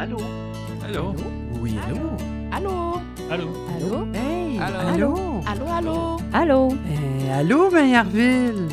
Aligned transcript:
Allô? 0.00 0.16
Allô? 0.82 1.14
Oui, 1.60 1.76
allô? 1.76 2.16
Allô? 2.50 3.00
Allô? 3.30 3.48
Allô? 3.68 4.06
Hey! 4.14 4.58
Allô? 4.58 4.78
Allô? 4.88 5.42
Allô, 5.44 5.66
allô? 5.68 6.16
Allô? 6.32 6.68
Eh, 6.88 7.30
allô, 7.30 7.70
Maillardville? 7.70 8.68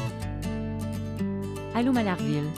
Allô 1.75 1.91
Maillardville. 1.91 2.49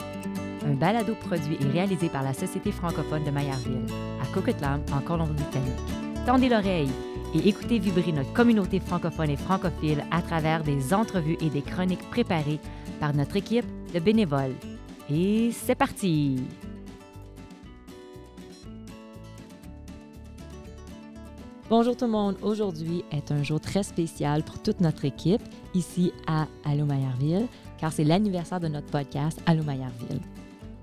Un 0.64 0.74
balado 0.74 1.16
produit 1.16 1.58
et 1.60 1.68
réalisé 1.72 2.08
par 2.08 2.22
la 2.22 2.32
Société 2.32 2.70
francophone 2.70 3.24
de 3.24 3.32
Maillardville, 3.32 3.86
à 4.22 4.32
Coquitlam, 4.32 4.82
en 4.92 5.00
Colombie-Britannique. 5.00 6.24
Tendez 6.24 6.48
l'oreille 6.48 6.92
et 7.34 7.48
écoutez 7.48 7.80
vibrer 7.80 8.12
notre 8.12 8.32
communauté 8.34 8.78
francophone 8.78 9.30
et 9.30 9.36
francophile 9.36 10.04
à 10.12 10.22
travers 10.22 10.62
des 10.62 10.94
entrevues 10.94 11.38
et 11.40 11.50
des 11.50 11.62
chroniques 11.62 12.08
préparées 12.08 12.60
par 13.00 13.14
notre 13.14 13.34
équipe 13.34 13.66
de 13.92 13.98
bénévoles. 13.98 14.54
Et 15.10 15.50
c'est 15.50 15.74
parti! 15.74 16.36
Bonjour 21.70 21.96
tout 21.96 22.06
le 22.06 22.10
monde. 22.10 22.34
Aujourd'hui 22.42 23.04
est 23.12 23.30
un 23.30 23.44
jour 23.44 23.60
très 23.60 23.84
spécial 23.84 24.42
pour 24.42 24.60
toute 24.60 24.80
notre 24.80 25.04
équipe 25.04 25.40
ici 25.72 26.12
à 26.26 26.48
Maillardville, 26.66 27.46
car 27.78 27.92
c'est 27.92 28.02
l'anniversaire 28.02 28.58
de 28.58 28.66
notre 28.66 28.88
podcast 28.88 29.40
Maillardville. 29.46 30.20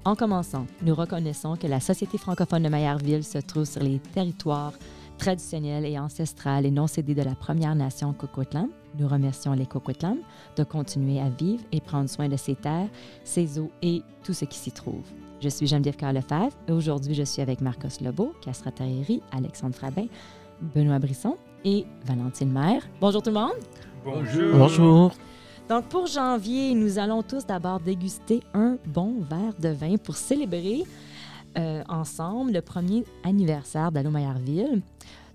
En 0.05 0.15
commençant, 0.15 0.65
nous 0.83 0.95
reconnaissons 0.95 1.57
que 1.57 1.67
la 1.67 1.81
Société 1.81 2.17
francophone 2.17 2.63
de 2.63 2.69
Maillardville 2.69 3.25
se 3.25 3.37
trouve 3.39 3.65
sur 3.65 3.83
les 3.83 3.99
territoires 3.99 4.71
traditionnels 5.17 5.85
et 5.85 5.99
ancestrales 5.99 6.65
et 6.65 6.71
non 6.71 6.87
cédés 6.87 7.15
de 7.15 7.21
la 7.21 7.35
Première 7.35 7.75
Nation 7.75 8.13
Coquitlam. 8.13 8.69
Nous 8.97 9.09
remercions 9.09 9.51
les 9.51 9.65
Coquitlam 9.65 10.19
de 10.55 10.63
continuer 10.63 11.19
à 11.19 11.27
vivre 11.27 11.65
et 11.73 11.81
prendre 11.81 12.09
soin 12.09 12.29
de 12.29 12.37
ces 12.37 12.55
terres, 12.55 12.87
ses 13.25 13.59
eaux 13.59 13.71
et 13.81 14.03
tout 14.23 14.33
ce 14.33 14.45
qui 14.45 14.57
s'y 14.57 14.71
trouve. 14.71 15.03
Je 15.41 15.49
suis 15.49 15.67
Geneviève 15.67 15.97
Carlefebvre 15.97 16.55
et 16.69 16.71
aujourd'hui 16.71 17.13
je 17.13 17.23
suis 17.23 17.41
avec 17.41 17.59
Marcos 17.59 18.01
Lebeau, 18.01 18.33
Castra 18.41 18.71
Tahiri, 18.71 19.21
Alexandre 19.33 19.75
Frabin, 19.75 20.07
Benoît 20.61 20.99
Brisson 20.99 21.35
et 21.63 21.85
Valentine 22.05 22.51
Maire. 22.51 22.87
Bonjour 22.99 23.21
tout 23.21 23.29
le 23.29 23.35
monde! 23.35 23.55
Bonjour. 24.03 24.57
Bonjour. 24.57 25.11
Donc, 25.69 25.89
pour 25.89 26.07
janvier, 26.07 26.73
nous 26.73 26.97
allons 26.97 27.23
tous 27.23 27.45
d'abord 27.45 27.81
déguster 27.81 28.41
un 28.53 28.77
bon 28.85 29.19
verre 29.29 29.53
de 29.59 29.69
vin 29.69 29.97
pour 29.97 30.15
célébrer 30.15 30.83
euh, 31.57 31.83
ensemble 31.89 32.53
le 32.53 32.61
premier 32.61 33.03
anniversaire 33.25 33.91
d'Allo 33.91 34.09
Maillardville. 34.09 34.81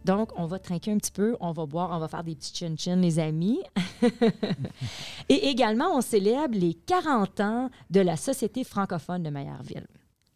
Donc, 0.07 0.31
on 0.37 0.47
va 0.47 0.59
trinquer 0.59 0.91
un 0.91 0.97
petit 0.97 1.13
peu, 1.13 1.37
on 1.41 1.53
va 1.53 1.67
boire, 1.67 1.91
on 1.93 1.99
va 1.99 2.09
faire 2.09 2.25
des 2.25 2.35
petits 2.35 2.55
chin-chin, 2.55 2.97
les 2.97 3.19
amis. 3.19 3.61
Et 5.29 5.49
également, 5.49 5.97
on 5.97 6.01
célèbre 6.01 6.55
les 6.57 6.75
40 6.75 7.41
ans 7.41 7.71
de 7.91 8.01
la 8.01 8.17
Société 8.17 8.65
francophone 8.65 9.23
de 9.23 9.31
Maillardville. 9.31 9.87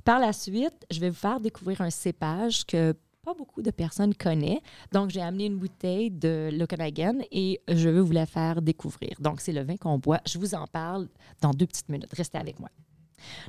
Par 0.05 0.21
la 0.21 0.33
suite, 0.33 0.87
je 0.91 1.01
vais 1.01 1.09
vous 1.09 1.17
faire 1.17 1.41
découvrir 1.41 1.81
un 1.81 1.91
cépage 1.91 2.65
que 2.65 2.95
pas 3.27 3.35
beaucoup 3.35 3.61
de 3.61 3.73
personnes 3.73 4.15
connaissent. 4.15 4.61
Donc, 4.93 5.11
j'ai 5.11 5.21
amené 5.21 5.47
une 5.47 5.59
bouteille 5.59 6.13
de 6.13 6.49
Lokanagan 6.53 7.19
et 7.33 7.61
je 7.67 7.89
veux 7.89 8.01
vous 8.01 8.13
la 8.13 8.25
faire 8.25 8.63
découvrir. 8.63 9.15
Donc, 9.19 9.41
c'est 9.41 9.51
le 9.51 9.65
vin 9.65 9.77
qu'on 9.77 9.99
boit. 9.99 10.21
Je 10.29 10.39
vous 10.39 10.55
en 10.55 10.69
parle 10.69 11.09
dans 11.43 11.51
deux 11.51 11.67
petites 11.67 11.89
minutes. 11.89 12.13
Restez 12.13 12.39
avec 12.39 12.61
moi. 12.61 12.69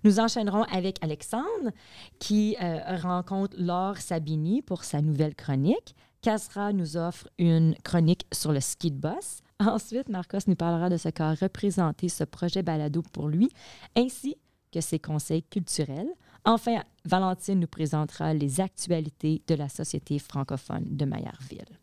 Nous 0.03 0.19
enchaînerons 0.19 0.63
avec 0.63 0.97
Alexandre 1.03 1.69
qui 2.17 2.57
euh, 2.59 2.79
rencontre 3.03 3.55
Laure 3.59 3.97
Sabini 3.97 4.63
pour 4.63 4.83
sa 4.83 4.99
nouvelle 5.03 5.35
chronique. 5.35 5.95
Casra 6.23 6.73
nous 6.73 6.97
offre 6.97 7.27
une 7.37 7.75
chronique 7.83 8.25
sur 8.33 8.51
le 8.51 8.59
ski 8.59 8.89
de 8.89 8.99
boss. 8.99 9.41
Ensuite, 9.59 10.09
Marcos 10.09 10.39
nous 10.47 10.55
parlera 10.55 10.89
de 10.89 10.97
ce 10.97 11.09
qu'a 11.09 11.35
représenté 11.35 12.09
ce 12.09 12.23
projet 12.23 12.63
balado 12.63 13.03
pour 13.13 13.27
lui, 13.27 13.49
ainsi 13.95 14.37
que 14.71 14.81
ses 14.81 14.97
conseils 14.97 15.43
culturels. 15.43 16.09
Enfin, 16.47 16.81
Valentine 17.03 17.59
nous 17.59 17.67
présentera 17.67 18.33
les 18.33 18.61
actualités 18.61 19.41
de 19.47 19.55
la 19.55 19.67
Société 19.67 20.17
francophone 20.17 20.85
de 20.85 21.03
Maillardville. 21.03 21.77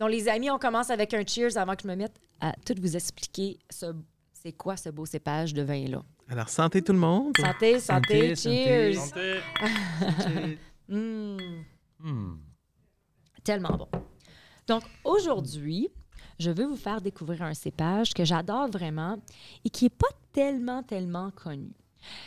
Donc, 0.00 0.10
les 0.10 0.26
amis, 0.28 0.50
on 0.50 0.58
commence 0.58 0.90
avec 0.90 1.14
un 1.14 1.24
cheers 1.24 1.56
avant 1.56 1.76
que 1.76 1.82
je 1.84 1.86
me 1.88 1.94
mette 1.94 2.20
à 2.40 2.52
tout 2.66 2.74
vous 2.80 2.96
expliquer 2.96 3.60
ce, 3.70 3.94
c'est 4.32 4.50
quoi 4.54 4.76
ce 4.76 4.88
beau 4.88 5.06
cépage 5.06 5.54
de 5.54 5.62
vin-là. 5.62 6.02
Alors, 6.28 6.48
santé 6.48 6.82
tout 6.82 6.92
le 6.92 6.98
monde. 6.98 7.32
Santé, 7.38 7.78
santé, 7.78 8.34
Santé, 8.34 8.92
cheers! 8.92 9.00
santé. 9.00 10.58
Mm, 10.88 11.36
Hmm. 12.00 12.38
tellement 13.44 13.76
bon. 13.76 13.86
Donc, 14.66 14.82
aujourd'hui, 15.04 15.88
je 16.40 16.50
veux 16.50 16.64
vous 16.66 16.74
faire 16.74 17.00
découvrir 17.00 17.42
un 17.42 17.54
cépage 17.54 18.12
que 18.14 18.24
j'adore 18.24 18.68
vraiment 18.68 19.16
et 19.64 19.70
qui 19.70 19.84
n'est 19.84 19.90
pas 19.90 20.08
tellement, 20.32 20.82
tellement 20.82 21.30
connu. 21.30 21.70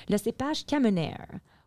Le 0.10 0.18
cépage 0.18 0.66
Cabernet 0.66 1.18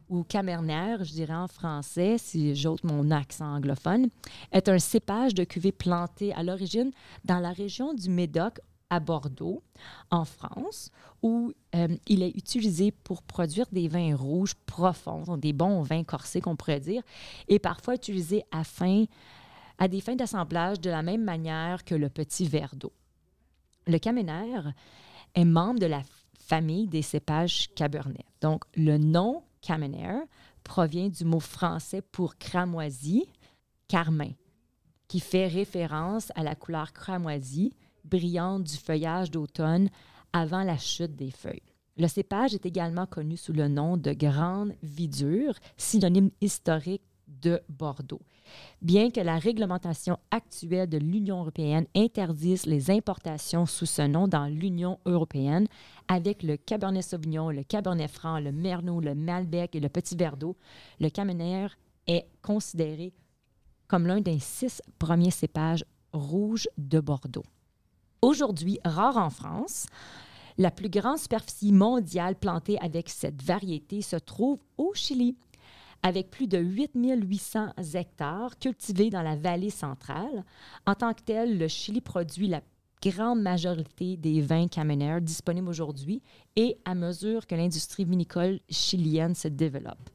ou 0.08 0.22
Cabernet, 0.22 1.04
je 1.04 1.12
dirais 1.12 1.34
en 1.34 1.48
français, 1.48 2.16
si 2.18 2.54
j'ôte 2.54 2.84
mon 2.84 3.10
accent 3.10 3.56
anglophone, 3.56 4.08
est 4.52 4.68
un 4.68 4.78
cépage 4.78 5.34
de 5.34 5.44
cuvée 5.44 5.72
planté 5.72 6.32
à 6.34 6.42
l'origine 6.42 6.92
dans 7.24 7.40
la 7.40 7.52
région 7.52 7.92
du 7.92 8.08
Médoc 8.08 8.60
à 8.88 9.00
Bordeaux, 9.00 9.64
en 10.10 10.24
France, 10.24 10.90
où 11.22 11.52
euh, 11.74 11.88
il 12.06 12.22
est 12.22 12.36
utilisé 12.36 12.92
pour 12.92 13.22
produire 13.22 13.66
des 13.72 13.88
vins 13.88 14.14
rouges 14.14 14.54
profonds, 14.66 15.36
des 15.36 15.52
bons 15.52 15.82
vins 15.82 16.04
corsés 16.04 16.40
qu'on 16.40 16.54
pourrait 16.54 16.78
dire, 16.78 17.02
et 17.48 17.58
parfois 17.58 17.96
utilisé 17.96 18.44
à, 18.52 18.62
à 19.78 19.88
des 19.88 20.00
fins 20.00 20.14
d'assemblage 20.14 20.80
de 20.80 20.90
la 20.90 21.02
même 21.02 21.24
manière 21.24 21.84
que 21.84 21.96
le 21.96 22.08
petit 22.08 22.46
verre 22.46 22.76
d'eau. 22.76 22.92
Le 23.88 23.98
Cabernet 23.98 24.62
est 25.34 25.44
membre 25.44 25.80
de 25.80 25.86
la 25.86 26.02
famille 26.46 26.86
des 26.86 27.02
cépages 27.02 27.68
Cabernet. 27.74 28.24
Donc, 28.40 28.64
le 28.76 28.98
nom 28.98 29.42
Cabernet 29.60 30.28
provient 30.62 31.08
du 31.08 31.24
mot 31.24 31.40
français 31.40 32.02
pour 32.02 32.36
cramoisi, 32.36 33.24
carmin, 33.88 34.30
qui 35.08 35.20
fait 35.20 35.48
référence 35.48 36.32
à 36.34 36.42
la 36.42 36.54
couleur 36.54 36.92
cramoisie 36.92 37.72
brillante 38.04 38.64
du 38.64 38.76
feuillage 38.76 39.30
d'automne 39.30 39.88
avant 40.32 40.62
la 40.62 40.78
chute 40.78 41.16
des 41.16 41.30
feuilles. 41.30 41.62
Le 41.96 42.08
cépage 42.08 42.54
est 42.54 42.66
également 42.66 43.06
connu 43.06 43.36
sous 43.36 43.52
le 43.52 43.68
nom 43.68 43.96
de 43.96 44.12
grande 44.12 44.74
vidure, 44.82 45.54
synonyme 45.76 46.30
historique 46.40 47.02
de 47.26 47.60
Bordeaux. 47.68 48.20
Bien 48.82 49.10
que 49.10 49.20
la 49.20 49.38
réglementation 49.38 50.18
actuelle 50.30 50.88
de 50.88 50.98
l'Union 50.98 51.40
européenne 51.40 51.86
interdise 51.94 52.66
les 52.66 52.90
importations 52.90 53.66
sous 53.66 53.86
ce 53.86 54.02
nom 54.02 54.28
dans 54.28 54.46
l'Union 54.46 54.98
européenne, 55.06 55.66
avec 56.08 56.42
le 56.42 56.56
Cabernet 56.56 57.02
Sauvignon, 57.02 57.50
le 57.50 57.62
Cabernet 57.62 58.10
Franc, 58.10 58.38
le 58.38 58.52
Merlot, 58.52 59.00
le 59.00 59.14
Malbec 59.14 59.74
et 59.74 59.80
le 59.80 59.88
Petit 59.88 60.16
Verdot, 60.16 60.56
le 61.00 61.08
Cabernet 61.08 61.70
est 62.06 62.26
considéré 62.42 63.12
comme 63.88 64.06
l'un 64.06 64.20
des 64.20 64.38
six 64.38 64.82
premiers 64.98 65.30
cépages 65.30 65.84
rouges 66.12 66.68
de 66.78 67.00
Bordeaux. 67.00 67.44
Aujourd'hui, 68.22 68.78
rare 68.84 69.16
en 69.16 69.30
France, 69.30 69.86
la 70.58 70.70
plus 70.70 70.88
grande 70.88 71.18
superficie 71.18 71.72
mondiale 71.72 72.34
plantée 72.34 72.78
avec 72.80 73.08
cette 73.08 73.42
variété 73.42 74.00
se 74.00 74.16
trouve 74.16 74.58
au 74.78 74.92
Chili, 74.94 75.36
avec 76.06 76.30
plus 76.30 76.46
de 76.46 76.58
8800 76.58 77.72
hectares 77.94 78.56
cultivés 78.60 79.10
dans 79.10 79.22
la 79.22 79.34
vallée 79.34 79.70
centrale. 79.70 80.44
En 80.86 80.94
tant 80.94 81.12
que 81.12 81.22
tel, 81.22 81.58
le 81.58 81.66
Chili 81.66 82.00
produit 82.00 82.46
la 82.46 82.62
grande 83.02 83.42
majorité 83.42 84.16
des 84.16 84.40
vins 84.40 84.68
Cabernet 84.68 85.24
disponibles 85.24 85.68
aujourd'hui 85.68 86.22
et 86.54 86.78
à 86.84 86.94
mesure 86.94 87.44
que 87.48 87.56
l'industrie 87.56 88.04
vinicole 88.04 88.60
chilienne 88.70 89.34
se 89.34 89.48
développe. 89.48 90.08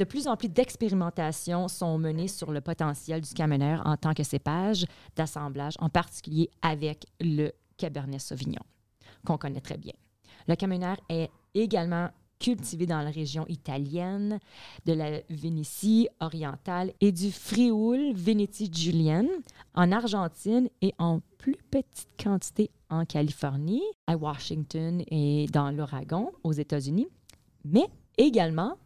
De 0.00 0.04
plus 0.04 0.26
en 0.26 0.36
plus 0.36 0.48
d'expérimentations 0.48 1.68
sont 1.68 1.98
menées 1.98 2.26
sur 2.26 2.50
le 2.50 2.60
potentiel 2.60 3.20
du 3.20 3.32
Cabernet 3.32 3.78
en 3.84 3.96
tant 3.96 4.14
que 4.14 4.24
cépage 4.24 4.86
d'assemblage, 5.14 5.74
en 5.78 5.88
particulier 5.88 6.50
avec 6.62 7.06
le 7.20 7.52
Cabernet 7.76 8.20
Sauvignon, 8.20 8.62
qu'on 9.24 9.38
connaît 9.38 9.60
très 9.60 9.78
bien. 9.78 9.94
Le 10.48 10.56
Cabernet 10.56 10.98
est 11.08 11.30
également 11.54 12.08
cultivé 12.38 12.86
dans 12.86 13.00
la 13.00 13.10
région 13.10 13.44
italienne 13.48 14.38
de 14.86 14.92
la 14.92 15.20
Vénétie 15.30 16.08
orientale 16.20 16.92
et 17.00 17.12
du 17.12 17.30
Frioul 17.30 18.12
Vénétie 18.14 18.70
julienne 18.72 19.28
en 19.74 19.92
Argentine 19.92 20.68
et 20.82 20.94
en 20.98 21.20
plus 21.38 21.56
petite 21.70 22.08
quantité 22.22 22.70
en 22.90 23.04
Californie, 23.04 23.82
à 24.06 24.16
Washington 24.16 25.02
et 25.10 25.46
dans 25.52 25.70
l'Oregon 25.70 26.30
aux 26.42 26.52
États-Unis, 26.52 27.08
mais 27.64 27.86
également 28.16 28.76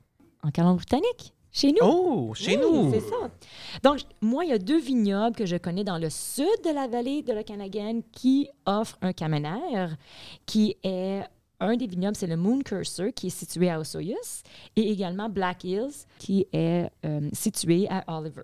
en 0.43 0.51
Colombie-Britannique, 0.51 1.33
chez 1.53 1.71
nous. 1.73 1.79
Oh, 1.83 2.33
chez 2.35 2.57
Oui, 2.57 2.63
nous. 2.63 2.93
C'est 2.93 3.01
ça. 3.01 3.31
Donc, 3.83 4.01
moi, 4.21 4.45
il 4.45 4.51
y 4.51 4.55
a 4.55 4.59
deux 4.59 4.81
vignobles 4.81 5.37
que 5.37 5.47
je 5.47 5.57
connais 5.57 5.85
dans 5.85 5.99
le 5.99 6.11
sud 6.11 6.47
de 6.65 6.75
la 6.75 6.89
vallée 6.89 7.23
de 7.23 7.33
l'Okanagan 7.33 8.01
qui 8.11 8.49
offrent 8.67 8.99
un 9.03 9.13
Cabernet, 9.13 9.91
qui 10.47 10.77
est 10.83 11.23
un 11.63 11.77
des 11.77 11.87
vignobles, 11.87 12.17
c'est 12.17 12.27
le 12.27 12.37
Moon 12.37 12.61
Cursor, 12.61 13.13
qui 13.15 13.29
est 13.29 13.31
situé 13.31 13.71
à 13.71 13.79
Osoyoos, 13.81 14.43
et 14.77 14.91
également 14.91 15.29
Black 15.29 15.65
Hills, 15.65 16.07
qui 16.19 16.47
est 16.53 16.89
euh, 17.05 17.29
situé 17.33 17.87
à 17.89 18.05
Oliver. 18.19 18.43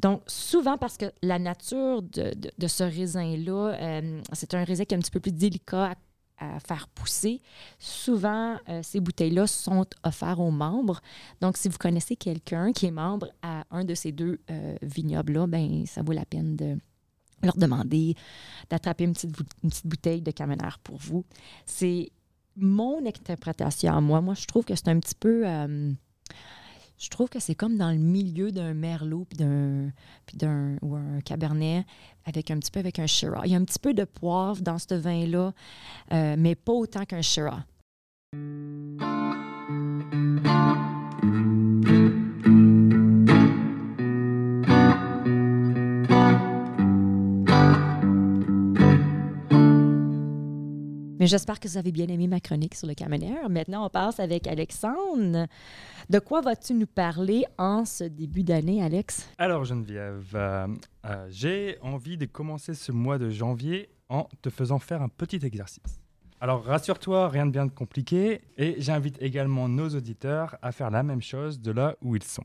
Donc, 0.00 0.22
souvent, 0.26 0.76
parce 0.76 0.96
que 0.96 1.06
la 1.22 1.38
nature 1.38 2.02
de, 2.02 2.66
ce 2.66 2.84
raisin-là, 2.84 3.76
euh, 3.80 4.20
c'est 4.32 4.54
un 4.54 4.64
raisin 4.64 4.84
qui 4.84 4.94
est 4.94 4.96
un 4.96 5.00
petit 5.00 5.10
peu 5.10 5.20
plus 5.20 5.32
délicat 5.32 5.94
à 6.38 6.58
faire 6.58 6.88
pousser. 6.88 7.40
Souvent, 7.78 8.56
euh, 8.68 8.80
ces 8.82 8.98
bouteilles-là 8.98 9.46
sont 9.46 9.86
offertes 10.02 10.40
aux 10.40 10.50
membres. 10.50 11.00
Donc, 11.40 11.56
si 11.56 11.68
vous 11.68 11.78
connaissez 11.78 12.16
quelqu'un 12.16 12.72
qui 12.72 12.86
est 12.86 12.90
membre 12.90 13.28
à 13.40 13.64
un 13.70 13.84
de 13.84 13.94
ces 13.94 14.10
deux 14.10 14.40
vignobles-là, 14.82 15.46
ben, 15.46 15.86
ça 15.86 16.02
vaut 16.02 16.12
la 16.12 16.24
peine 16.24 16.56
de 16.56 16.76
leur 17.44 17.56
demander 17.56 18.14
d'attraper 18.70 19.04
une 19.04 19.12
petite, 19.12 19.36
une 19.62 19.70
petite 19.70 19.86
bouteille 19.86 20.22
de 20.22 20.30
Camenère 20.30 20.78
pour 20.82 20.96
vous. 20.96 21.24
C'est 21.66 22.10
mon 22.56 23.04
interprétation 23.06 24.00
moi. 24.00 24.20
Moi, 24.20 24.34
je 24.34 24.46
trouve 24.46 24.64
que 24.64 24.74
c'est 24.74 24.88
un 24.88 24.98
petit 24.98 25.14
peu... 25.14 25.46
euh, 25.46 25.92
je 26.96 27.08
trouve 27.10 27.28
que 27.28 27.40
c'est 27.40 27.54
comme 27.54 27.76
dans 27.76 27.90
le 27.90 27.98
milieu 27.98 28.52
d'un 28.52 28.72
merlot 28.72 29.26
puis 29.28 29.36
d'un 29.36 29.90
puis 30.26 30.36
d'un 30.36 30.76
ou 30.80 30.94
un 30.94 31.20
cabernet 31.20 31.84
avec 32.24 32.50
un 32.50 32.58
petit 32.58 32.70
peu 32.70 32.80
avec 32.80 32.98
un 32.98 33.06
Shiraz. 33.06 33.42
Il 33.44 33.52
y 33.52 33.54
a 33.54 33.58
un 33.58 33.64
petit 33.64 33.80
peu 33.80 33.94
de 33.94 34.04
poivre 34.04 34.62
dans 34.62 34.78
ce 34.78 34.94
vin-là, 34.94 35.52
euh, 36.12 36.36
mais 36.38 36.54
pas 36.54 36.72
autant 36.72 37.04
qu'un 37.04 37.22
Shiraz. 37.22 37.64
J'espère 51.26 51.58
que 51.58 51.66
vous 51.66 51.78
avez 51.78 51.90
bien 51.90 52.06
aimé 52.08 52.26
ma 52.26 52.38
chronique 52.38 52.74
sur 52.74 52.86
le 52.86 52.92
Caménéaire. 52.92 53.48
Maintenant, 53.48 53.86
on 53.86 53.88
passe 53.88 54.20
avec 54.20 54.46
Alexandre. 54.46 55.46
De 56.10 56.18
quoi 56.18 56.42
vas-tu 56.42 56.74
nous 56.74 56.86
parler 56.86 57.46
en 57.56 57.86
ce 57.86 58.04
début 58.04 58.42
d'année, 58.42 58.82
Alex? 58.82 59.30
Alors 59.38 59.64
Geneviève, 59.64 60.32
euh, 60.34 60.68
euh, 61.06 61.26
j'ai 61.30 61.78
envie 61.80 62.18
de 62.18 62.26
commencer 62.26 62.74
ce 62.74 62.92
mois 62.92 63.16
de 63.16 63.30
janvier 63.30 63.88
en 64.10 64.28
te 64.42 64.50
faisant 64.50 64.78
faire 64.78 65.00
un 65.00 65.08
petit 65.08 65.40
exercice. 65.42 65.98
Alors 66.42 66.62
rassure-toi, 66.62 67.30
rien 67.30 67.46
de 67.46 67.52
bien 67.52 67.68
compliqué, 67.68 68.42
et 68.58 68.76
j'invite 68.78 69.16
également 69.22 69.66
nos 69.66 69.88
auditeurs 69.88 70.56
à 70.60 70.72
faire 70.72 70.90
la 70.90 71.02
même 71.02 71.22
chose 71.22 71.58
de 71.58 71.70
là 71.70 71.96
où 72.02 72.16
ils 72.16 72.22
sont. 72.22 72.44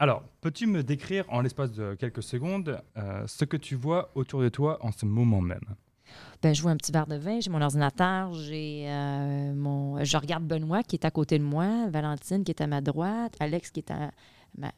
Alors, 0.00 0.24
peux-tu 0.40 0.66
me 0.66 0.82
décrire 0.82 1.24
en 1.28 1.40
l'espace 1.40 1.70
de 1.70 1.94
quelques 1.94 2.22
secondes 2.24 2.80
euh, 2.96 3.24
ce 3.28 3.44
que 3.44 3.56
tu 3.56 3.76
vois 3.76 4.10
autour 4.16 4.40
de 4.40 4.48
toi 4.48 4.78
en 4.80 4.90
ce 4.90 5.06
moment 5.06 5.40
même? 5.40 5.76
Ben, 6.42 6.54
je 6.54 6.62
vois 6.62 6.70
un 6.70 6.76
petit 6.76 6.92
verre 6.92 7.06
de 7.06 7.16
vin, 7.16 7.40
j'ai 7.40 7.50
mon 7.50 7.60
ordinateur, 7.60 8.32
j'ai 8.34 8.84
euh, 8.88 9.52
mon. 9.54 10.02
Je 10.04 10.16
regarde 10.16 10.44
Benoît 10.44 10.82
qui 10.82 10.96
est 10.96 11.04
à 11.04 11.10
côté 11.10 11.38
de 11.38 11.44
moi, 11.44 11.88
Valentine 11.88 12.44
qui 12.44 12.52
est 12.52 12.60
à 12.60 12.66
ma 12.66 12.80
droite, 12.80 13.34
Alex 13.40 13.70
qui 13.70 13.80
est 13.80 13.90
à 13.90 14.10
ma- 14.56 14.72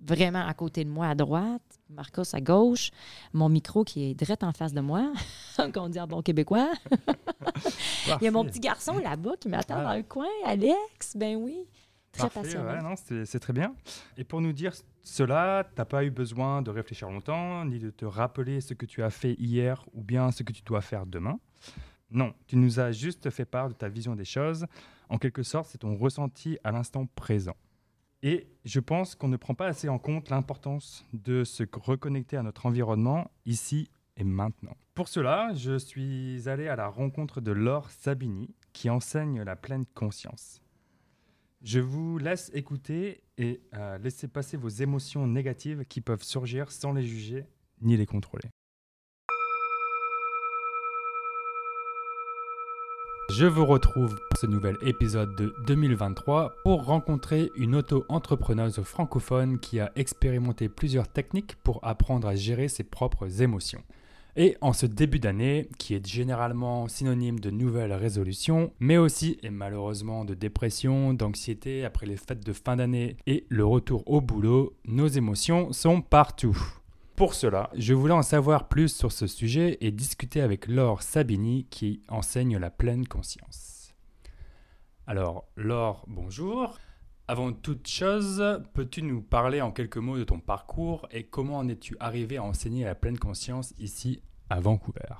vraiment 0.00 0.46
à 0.46 0.54
côté 0.54 0.84
de 0.84 0.90
moi 0.90 1.06
à 1.08 1.14
droite, 1.14 1.62
Marcos 1.90 2.34
à 2.34 2.40
gauche, 2.40 2.90
mon 3.32 3.48
micro 3.48 3.84
qui 3.84 4.04
est 4.10 4.14
direct 4.14 4.42
en 4.42 4.52
face 4.52 4.72
de 4.72 4.80
moi, 4.80 5.12
qu'on 5.74 5.88
dit 5.88 6.00
en 6.00 6.06
bon 6.06 6.22
québécois. 6.22 6.70
Il 8.20 8.24
y 8.24 8.28
a 8.28 8.30
mon 8.30 8.44
petit 8.44 8.60
garçon 8.60 8.98
là-bas 8.98 9.32
qui 9.40 9.48
m'attend 9.48 9.76
Ah. 9.78 9.84
dans 9.84 9.94
le 9.96 10.02
coin, 10.02 10.26
Alex, 10.44 11.16
ben 11.16 11.36
oui. 11.36 11.56
Très 12.12 12.22
Parfait, 12.30 12.40
passionnant. 12.42 12.70
ouais, 12.72 12.82
non, 12.82 13.24
c'est 13.26 13.38
très 13.38 13.52
bien. 13.52 13.74
Et 14.16 14.24
pour 14.24 14.40
nous 14.40 14.52
dire 14.52 14.72
cela, 15.10 15.64
tu 15.64 15.70
n'as 15.78 15.86
pas 15.86 16.04
eu 16.04 16.10
besoin 16.10 16.60
de 16.60 16.70
réfléchir 16.70 17.08
longtemps, 17.08 17.64
ni 17.64 17.78
de 17.78 17.88
te 17.88 18.04
rappeler 18.04 18.60
ce 18.60 18.74
que 18.74 18.84
tu 18.84 19.02
as 19.02 19.08
fait 19.08 19.32
hier 19.38 19.82
ou 19.94 20.02
bien 20.02 20.30
ce 20.30 20.42
que 20.42 20.52
tu 20.52 20.60
dois 20.62 20.82
faire 20.82 21.06
demain. 21.06 21.40
Non, 22.10 22.34
tu 22.46 22.56
nous 22.56 22.78
as 22.78 22.92
juste 22.92 23.30
fait 23.30 23.46
part 23.46 23.70
de 23.70 23.72
ta 23.72 23.88
vision 23.88 24.14
des 24.14 24.26
choses. 24.26 24.66
En 25.08 25.16
quelque 25.16 25.42
sorte, 25.42 25.70
c'est 25.70 25.78
ton 25.78 25.96
ressenti 25.96 26.58
à 26.62 26.72
l'instant 26.72 27.06
présent. 27.06 27.56
Et 28.22 28.48
je 28.66 28.80
pense 28.80 29.14
qu'on 29.14 29.28
ne 29.28 29.38
prend 29.38 29.54
pas 29.54 29.68
assez 29.68 29.88
en 29.88 29.98
compte 29.98 30.28
l'importance 30.28 31.06
de 31.14 31.42
se 31.42 31.64
reconnecter 31.72 32.36
à 32.36 32.42
notre 32.42 32.66
environnement 32.66 33.30
ici 33.46 33.88
et 34.18 34.24
maintenant. 34.24 34.76
Pour 34.94 35.08
cela, 35.08 35.54
je 35.54 35.78
suis 35.78 36.50
allé 36.50 36.68
à 36.68 36.76
la 36.76 36.88
rencontre 36.88 37.40
de 37.40 37.52
Laure 37.52 37.90
Sabini, 37.90 38.54
qui 38.74 38.90
enseigne 38.90 39.40
la 39.40 39.56
pleine 39.56 39.86
conscience. 39.94 40.60
Je 41.62 41.80
vous 41.80 42.18
laisse 42.18 42.52
écouter 42.54 43.24
et 43.36 43.60
euh, 43.74 43.98
laisser 43.98 44.28
passer 44.28 44.56
vos 44.56 44.68
émotions 44.68 45.26
négatives 45.26 45.84
qui 45.88 46.00
peuvent 46.00 46.22
surgir 46.22 46.70
sans 46.70 46.92
les 46.92 47.02
juger 47.02 47.46
ni 47.82 47.96
les 47.96 48.06
contrôler. 48.06 48.48
Je 53.30 53.44
vous 53.44 53.66
retrouve 53.66 54.14
pour 54.30 54.38
ce 54.40 54.46
nouvel 54.46 54.76
épisode 54.82 55.34
de 55.36 55.52
2023 55.66 56.54
pour 56.62 56.84
rencontrer 56.84 57.50
une 57.56 57.74
auto-entrepreneuse 57.74 58.80
francophone 58.82 59.58
qui 59.58 59.80
a 59.80 59.90
expérimenté 59.96 60.68
plusieurs 60.68 61.08
techniques 61.08 61.56
pour 61.56 61.84
apprendre 61.84 62.28
à 62.28 62.36
gérer 62.36 62.68
ses 62.68 62.84
propres 62.84 63.42
émotions. 63.42 63.82
Et 64.40 64.56
en 64.60 64.72
ce 64.72 64.86
début 64.86 65.18
d'année, 65.18 65.68
qui 65.78 65.94
est 65.94 66.06
généralement 66.06 66.86
synonyme 66.86 67.40
de 67.40 67.50
nouvelles 67.50 67.92
résolutions, 67.92 68.72
mais 68.78 68.96
aussi 68.96 69.36
et 69.42 69.50
malheureusement 69.50 70.24
de 70.24 70.34
dépression, 70.34 71.12
d'anxiété 71.12 71.84
après 71.84 72.06
les 72.06 72.16
fêtes 72.16 72.46
de 72.46 72.52
fin 72.52 72.76
d'année 72.76 73.16
et 73.26 73.46
le 73.48 73.64
retour 73.64 74.04
au 74.06 74.20
boulot, 74.20 74.76
nos 74.84 75.08
émotions 75.08 75.72
sont 75.72 76.00
partout. 76.02 76.56
Pour 77.16 77.34
cela, 77.34 77.68
je 77.74 77.94
voulais 77.94 78.14
en 78.14 78.22
savoir 78.22 78.68
plus 78.68 78.94
sur 78.94 79.10
ce 79.10 79.26
sujet 79.26 79.76
et 79.80 79.90
discuter 79.90 80.40
avec 80.40 80.68
Laure 80.68 81.02
Sabini 81.02 81.66
qui 81.68 82.00
enseigne 82.06 82.58
la 82.58 82.70
pleine 82.70 83.08
conscience. 83.08 83.92
Alors, 85.08 85.48
Laure, 85.56 86.04
bonjour. 86.06 86.78
Avant 87.30 87.52
toute 87.52 87.86
chose, 87.86 88.42
peux-tu 88.72 89.02
nous 89.02 89.20
parler 89.20 89.60
en 89.60 89.70
quelques 89.70 89.98
mots 89.98 90.16
de 90.16 90.24
ton 90.24 90.40
parcours 90.40 91.06
et 91.10 91.24
comment 91.24 91.58
en 91.58 91.68
es-tu 91.68 91.94
arrivé 92.00 92.38
à 92.38 92.42
enseigner 92.42 92.86
la 92.86 92.94
pleine 92.94 93.18
conscience 93.18 93.74
ici 93.78 94.22
à 94.48 94.60
Vancouver? 94.60 95.12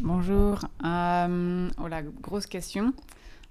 Bonjour. 0.00 0.64
Euh, 0.82 1.68
oh 1.78 1.88
la 1.88 2.02
grosse 2.02 2.46
question. 2.46 2.94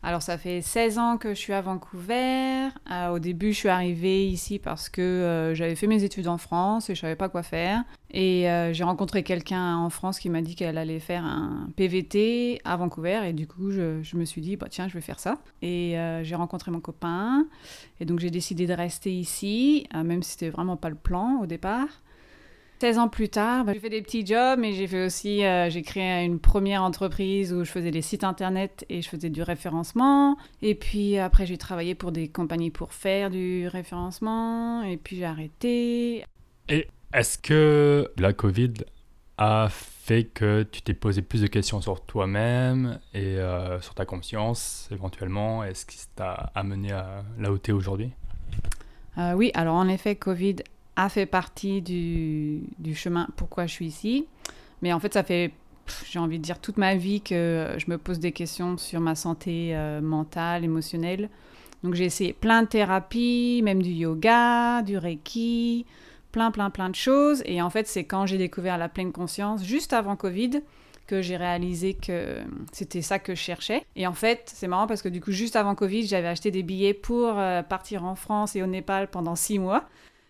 Alors, 0.07 0.21
ça 0.21 0.37
fait 0.37 0.61
16 0.61 0.99
ans 0.99 1.17
que 1.17 1.29
je 1.29 1.39
suis 1.39 1.51
à 1.51 1.61
Vancouver. 1.61 2.67
Euh, 2.91 3.09
au 3.09 3.17
début, 3.17 3.53
je 3.53 3.57
suis 3.57 3.69
arrivée 3.69 4.27
ici 4.27 4.59
parce 4.59 4.87
que 4.87 5.01
euh, 5.01 5.55
j'avais 5.55 5.73
fait 5.73 5.87
mes 5.87 6.03
études 6.03 6.27
en 6.27 6.37
France 6.37 6.91
et 6.91 6.95
je 6.95 7.01
savais 7.01 7.15
pas 7.15 7.27
quoi 7.27 7.41
faire. 7.41 7.83
Et 8.11 8.47
euh, 8.47 8.71
j'ai 8.71 8.83
rencontré 8.83 9.23
quelqu'un 9.23 9.77
en 9.77 9.89
France 9.89 10.19
qui 10.19 10.29
m'a 10.29 10.43
dit 10.43 10.53
qu'elle 10.53 10.77
allait 10.77 10.99
faire 10.99 11.25
un 11.25 11.69
PVT 11.75 12.61
à 12.65 12.77
Vancouver. 12.77 13.21
Et 13.25 13.33
du 13.33 13.47
coup, 13.47 13.71
je, 13.71 14.15
me 14.15 14.25
suis 14.25 14.41
dit, 14.41 14.57
bah, 14.57 14.67
tiens, 14.69 14.87
je 14.87 14.93
vais 14.93 15.01
faire 15.01 15.19
ça. 15.19 15.39
Et 15.63 15.97
j'ai 16.21 16.35
rencontré 16.35 16.69
mon 16.69 16.81
copain. 16.81 17.47
Et 17.99 18.05
donc, 18.05 18.19
j'ai 18.19 18.29
décidé 18.29 18.67
de 18.67 18.73
rester 18.73 19.11
ici, 19.11 19.87
même 19.95 20.21
si 20.21 20.33
c'était 20.33 20.51
vraiment 20.51 20.77
pas 20.77 20.89
le 20.89 20.95
plan 20.95 21.39
au 21.41 21.47
départ. 21.47 21.87
16 22.79 22.97
ans 22.97 23.07
plus 23.07 23.29
tard, 23.29 23.63
bah, 23.63 23.73
j'ai 23.73 23.79
fait 23.79 23.89
des 23.89 24.01
petits 24.01 24.25
jobs, 24.25 24.59
mais 24.59 24.73
j'ai 24.73 24.87
fait 24.87 25.05
aussi, 25.05 25.45
euh, 25.45 25.69
j'ai 25.69 25.81
créé 25.81 26.25
une 26.25 26.39
première 26.39 26.83
entreprise 26.83 27.53
où 27.53 27.63
je 27.63 27.71
faisais 27.71 27.91
des 27.91 28.01
sites 28.01 28.23
internet 28.23 28.85
et 28.89 29.01
je 29.01 29.07
faisais 29.07 29.29
du 29.29 29.41
référencement. 29.41 30.37
Et 30.61 30.75
puis 30.75 31.17
après, 31.17 31.45
j'ai 31.45 31.57
travaillé 31.57 31.95
pour 31.95 32.11
des 32.11 32.27
compagnies 32.27 32.71
pour 32.71 32.91
faire 32.91 33.29
du 33.29 33.67
référencement. 33.67 34.83
Et 34.83 34.97
puis 34.97 35.15
j'ai 35.17 35.25
arrêté. 35.25 36.25
Est-ce 36.67 37.37
que 37.37 38.11
la 38.17 38.33
Covid 38.33 38.73
a 39.37 39.69
fait 39.69 40.25
que 40.25 40.63
tu 40.63 40.81
t'es 40.81 40.93
posé 40.93 41.21
plus 41.21 41.41
de 41.41 41.47
questions 41.47 41.79
sur 41.81 42.01
toi-même 42.01 42.99
et 43.13 43.37
euh, 43.37 43.79
sur 43.79 43.93
ta 43.93 44.05
conscience 44.05 44.89
éventuellement? 44.91 45.63
Est-ce 45.63 45.85
que 45.85 45.93
ça 45.93 46.07
t'a 46.15 46.51
amené 46.55 46.91
à 46.91 47.23
là 47.39 47.51
où 47.51 47.57
tu 47.57 47.71
es 47.71 47.73
aujourd'hui? 47.73 48.11
Euh, 49.17 49.33
oui, 49.33 49.51
alors 49.53 49.75
en 49.75 49.87
effet, 49.87 50.15
Covid 50.15 50.57
a 50.95 51.09
fait 51.09 51.25
partie 51.25 51.81
du, 51.81 52.95
chemin 52.95 53.27
pourquoi 53.35 53.65
je 53.65 53.73
suis 53.73 53.85
ici. 53.85 54.27
Mais 54.81 54.93
en 54.93 54.99
fait, 54.99 55.13
ça 55.13 55.23
fait, 55.23 55.51
j'ai 56.09 56.19
envie 56.19 56.39
de 56.39 56.43
dire, 56.43 56.59
toute 56.59 56.77
ma 56.77 56.95
vie 56.95 57.21
que 57.21 57.75
je 57.77 57.89
me 57.89 57.97
pose 57.97 58.19
des 58.19 58.31
questions 58.31 58.77
sur 58.77 59.01
ma 59.01 59.15
santé 59.15 59.75
euh, 59.75 60.01
mentale, 60.01 60.63
émotionnelle. 60.63 61.29
Donc 61.83 61.93
j'ai 61.93 62.05
essayé 62.05 62.33
plein 62.33 62.63
de 62.63 62.67
thérapies, 62.67 63.61
même 63.63 63.81
du 63.81 63.91
yoga, 63.91 64.81
du 64.81 64.97
reiki, 64.97 65.85
plein, 66.31 66.51
plein, 66.51 66.69
plein 66.69 66.89
de 66.89 66.95
choses. 66.95 67.43
Et 67.45 67.61
en 67.61 67.69
fait, 67.69 67.87
c'est 67.87 68.03
quand 68.03 68.25
j'ai 68.25 68.37
découvert 68.37 68.77
la 68.77 68.89
pleine 68.89 69.11
conscience, 69.11 69.63
juste 69.63 69.93
avant 69.93 70.15
Covid, 70.15 70.61
que 71.07 71.21
j'ai 71.21 71.37
réalisé 71.37 71.93
que 71.93 72.39
c'était 72.71 73.01
ça 73.01 73.19
que 73.19 73.35
je 73.35 73.39
cherchais. 73.39 73.85
Et 73.95 74.07
en 74.07 74.13
fait, 74.13 74.51
c'est 74.53 74.67
marrant 74.67 74.87
parce 74.87 75.01
que 75.01 75.09
du 75.09 75.21
coup, 75.21 75.31
juste 75.31 75.55
avant 75.55 75.75
Covid, 75.75 76.07
j'avais 76.07 76.27
acheté 76.27 76.51
des 76.51 76.63
billets 76.63 76.93
pour 76.93 77.37
euh, 77.37 77.61
partir 77.61 78.03
en 78.03 78.15
France 78.15 78.55
et 78.55 78.63
au 78.63 78.67
Népal 78.67 79.09
pendant 79.09 79.35
six 79.35 79.59
mois. 79.59 79.85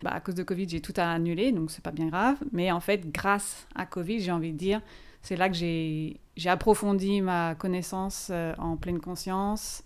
Bah, 0.05 0.11
à 0.13 0.19
cause 0.19 0.35
de 0.35 0.43
Covid, 0.43 0.69
j'ai 0.69 0.81
tout 0.81 0.93
à 0.97 1.11
annuler, 1.11 1.51
donc 1.51 1.71
c'est 1.71 1.83
pas 1.83 1.89
bien 1.89 2.09
grave. 2.09 2.37
Mais 2.51 2.71
en 2.71 2.79
fait, 2.79 3.11
grâce 3.11 3.67
à 3.73 3.87
Covid, 3.87 4.19
j'ai 4.19 4.31
envie 4.31 4.53
de 4.53 4.57
dire, 4.57 4.79
c'est 5.23 5.35
là 5.35 5.49
que 5.49 5.55
j'ai 5.55 6.19
j'ai 6.37 6.49
approfondi 6.49 7.21
ma 7.21 7.55
connaissance 7.55 8.27
euh, 8.31 8.53
en 8.59 8.77
pleine 8.77 8.99
conscience 8.99 9.83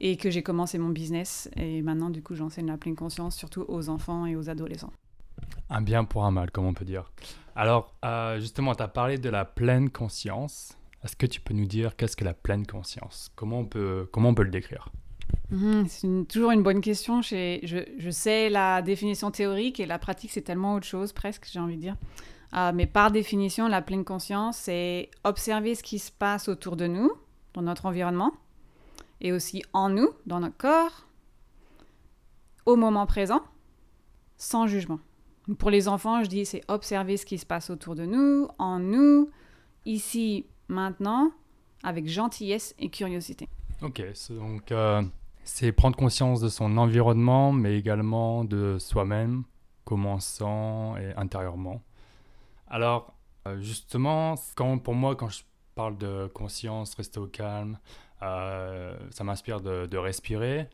et 0.00 0.16
que 0.16 0.30
j'ai 0.30 0.42
commencé 0.42 0.78
mon 0.78 0.88
business. 0.88 1.50
Et 1.54 1.82
maintenant, 1.82 2.08
du 2.08 2.22
coup, 2.22 2.34
j'enseigne 2.34 2.68
la 2.68 2.78
pleine 2.78 2.96
conscience 2.96 3.36
surtout 3.36 3.66
aux 3.68 3.90
enfants 3.90 4.24
et 4.24 4.36
aux 4.36 4.48
adolescents. 4.48 4.92
Un 5.68 5.82
bien 5.82 6.04
pour 6.04 6.24
un 6.24 6.30
mal, 6.30 6.50
comme 6.50 6.64
on 6.64 6.72
peut 6.72 6.86
dire. 6.86 7.12
Alors, 7.54 7.94
euh, 8.06 8.40
justement, 8.40 8.74
tu 8.74 8.82
as 8.82 8.88
parlé 8.88 9.18
de 9.18 9.28
la 9.28 9.44
pleine 9.44 9.90
conscience. 9.90 10.78
Est-ce 11.04 11.14
que 11.14 11.26
tu 11.26 11.42
peux 11.42 11.52
nous 11.52 11.66
dire 11.66 11.94
qu'est-ce 11.94 12.16
que 12.16 12.24
la 12.24 12.32
pleine 12.32 12.66
conscience? 12.66 13.30
Comment 13.36 13.58
on, 13.58 13.66
peut, 13.66 14.08
comment 14.12 14.30
on 14.30 14.34
peut 14.34 14.44
le 14.44 14.50
décrire? 14.50 14.90
Mhm, 15.50 15.86
c'est 15.88 16.28
toujours 16.28 16.50
une 16.50 16.62
bonne 16.62 16.80
question. 16.80 17.22
Je, 17.22 18.10
sais 18.10 18.50
la 18.50 18.82
définition 18.82 19.30
théorique 19.30 19.80
et 19.80 19.86
la 19.86 19.98
pratique, 19.98 20.30
c'est 20.30 20.42
tellement 20.42 20.74
autre 20.74 20.86
chose, 20.86 21.12
presque, 21.12 21.48
j'ai 21.50 21.58
envie 21.58 21.76
de 21.76 21.80
dire. 21.80 21.96
Ah, 22.52 22.72
mais 22.72 22.86
par 22.86 23.10
définition, 23.10 23.68
la 23.68 23.82
pleine 23.82 24.04
conscience, 24.04 24.56
c'est 24.56 25.10
observer 25.24 25.74
ce 25.74 25.82
qui 25.82 25.98
se 25.98 26.10
passe 26.10 26.48
autour 26.48 26.76
de 26.76 26.86
nous, 26.86 27.10
dans 27.54 27.62
notre 27.62 27.86
environnement, 27.86 28.32
et 29.20 29.32
aussi 29.32 29.62
en 29.72 29.88
nous, 29.88 30.10
dans 30.26 30.40
notre 30.40 30.56
corps, 30.56 31.06
au 32.66 32.76
moment 32.76 33.06
présent, 33.06 33.42
sans 34.36 34.66
jugement. 34.66 35.00
Pour 35.58 35.70
les 35.70 35.88
enfants, 35.88 36.22
je 36.22 36.28
dis 36.28 36.44
c'est 36.44 36.62
observer 36.68 37.16
ce 37.16 37.24
qui 37.24 37.38
se 37.38 37.46
passe 37.46 37.70
autour 37.70 37.94
de 37.94 38.04
nous, 38.04 38.48
en 38.58 38.78
nous, 38.78 39.30
ici, 39.86 40.46
maintenant, 40.68 41.32
avec 41.82 42.06
gentillesse 42.06 42.74
et 42.78 42.90
curiosité. 42.90 43.48
Ok, 43.80 44.02
donc 44.30 44.72
euh, 44.72 45.02
c'est 45.48 45.72
prendre 45.72 45.96
conscience 45.96 46.42
de 46.42 46.50
son 46.50 46.76
environnement, 46.76 47.52
mais 47.52 47.78
également 47.78 48.44
de 48.44 48.76
soi-même, 48.78 49.44
commençant 49.86 50.94
et 50.98 51.14
intérieurement. 51.16 51.82
Alors, 52.68 53.14
euh, 53.46 53.58
justement, 53.58 54.34
quand, 54.54 54.76
pour 54.78 54.94
moi, 54.94 55.16
quand 55.16 55.30
je 55.30 55.40
parle 55.74 55.96
de 55.96 56.26
conscience, 56.34 56.94
rester 56.94 57.18
au 57.18 57.26
calme, 57.26 57.78
euh, 58.20 58.94
ça 59.10 59.24
m'inspire 59.24 59.62
de, 59.62 59.86
de 59.86 59.96
respirer. 59.96 60.68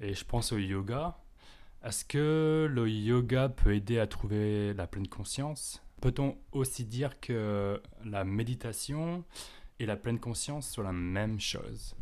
Et 0.00 0.14
je 0.14 0.24
pense 0.24 0.52
au 0.52 0.58
yoga. 0.58 1.18
Est-ce 1.84 2.06
que 2.06 2.66
le 2.68 2.88
yoga 2.88 3.50
peut 3.50 3.74
aider 3.74 3.98
à 3.98 4.06
trouver 4.06 4.72
la 4.72 4.86
pleine 4.86 5.06
conscience? 5.06 5.82
Peut-on 6.00 6.38
aussi 6.52 6.86
dire 6.86 7.20
que 7.20 7.80
la 8.06 8.24
méditation 8.24 9.22
et 9.78 9.84
la 9.84 9.96
pleine 9.96 10.18
conscience 10.18 10.66
sont 10.66 10.82
la 10.82 10.92
même 10.92 11.38
chose? 11.38 11.94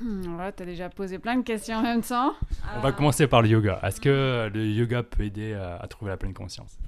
Hmm, 0.00 0.38
ouais, 0.38 0.52
t'as 0.52 0.64
déjà 0.64 0.88
posé 0.88 1.18
plein 1.18 1.36
de 1.36 1.42
questions 1.42 1.76
en 1.76 1.82
même 1.82 2.02
temps. 2.02 2.34
On 2.76 2.80
va 2.80 2.92
commencer 2.92 3.26
par 3.26 3.42
le 3.42 3.48
yoga. 3.48 3.78
Est-ce 3.82 4.00
que 4.00 4.50
le 4.52 4.66
yoga 4.66 5.02
peut 5.02 5.24
aider 5.24 5.52
à, 5.54 5.76
à 5.76 5.86
trouver 5.88 6.10
la 6.10 6.16
pleine 6.16 6.32
conscience? 6.34 6.78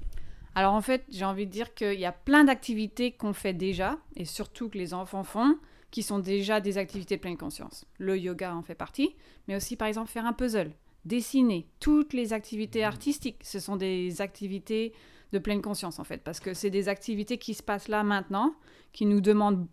Alors 0.55 0.75
en 0.75 0.81
fait, 0.81 1.05
j'ai 1.11 1.25
envie 1.25 1.47
de 1.47 1.51
dire 1.51 1.75
qu'il 1.75 1.99
y 1.99 2.05
a 2.07 2.13
plein 2.13 2.45
d'activités 2.45 3.13
qu'on 3.13 3.33
fait 3.33 3.55
déjà, 3.55 3.99
et 4.17 4.25
surtout 4.25 4.69
que 4.69 4.79
les 4.79 4.95
enfants 4.95 5.25
font, 5.25 5.57
qui 5.91 6.03
sont 6.03 6.19
déjà 6.19 6.61
des 6.61 6.79
activités 6.79 7.17
de 7.17 7.21
pleine 7.21 7.37
conscience. 7.37 7.85
Le 7.99 8.19
yoga 8.19 8.55
en 8.55 8.63
fait 8.63 8.75
partie, 8.75 9.15
mais 9.49 9.57
aussi 9.57 9.77
par 9.77 9.89
exemple 9.89 10.11
faire 10.11 10.27
un 10.27 10.33
puzzle, 10.33 10.73
dessiner, 11.05 11.67
toutes 11.81 12.13
les 12.15 12.33
activités 12.33 12.85
artistiques, 12.85 13.41
ce 13.43 13.61
sont 13.61 13.77
des 13.77 14.21
activités 14.23 14.93
de 15.33 15.39
pleine 15.39 15.61
conscience 15.63 15.99
en 15.99 16.05
fait, 16.05 16.19
parce 16.23 16.41
que 16.41 16.55
c'est 16.55 16.71
des 16.71 16.89
activités 16.89 17.37
qui 17.39 17.55
se 17.55 17.63
passent 17.63 17.89
là 17.89 18.03
maintenant, 18.05 18.55
qui 18.93 19.05
nous 19.07 19.21
demandent 19.21 19.67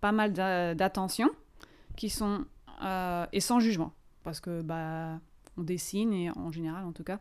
pas 0.00 0.12
mal 0.12 0.32
d'a- 0.32 0.74
d'attention, 0.74 1.28
qui 1.96 2.08
sont 2.10 2.44
euh, 2.82 3.26
et 3.32 3.40
sans 3.40 3.60
jugement, 3.60 3.92
parce 4.24 4.40
que 4.40 4.62
bah 4.62 5.20
on 5.56 5.62
dessine 5.62 6.12
et 6.12 6.30
en 6.30 6.50
général 6.52 6.84
en 6.84 6.92
tout 6.92 7.02
cas, 7.04 7.18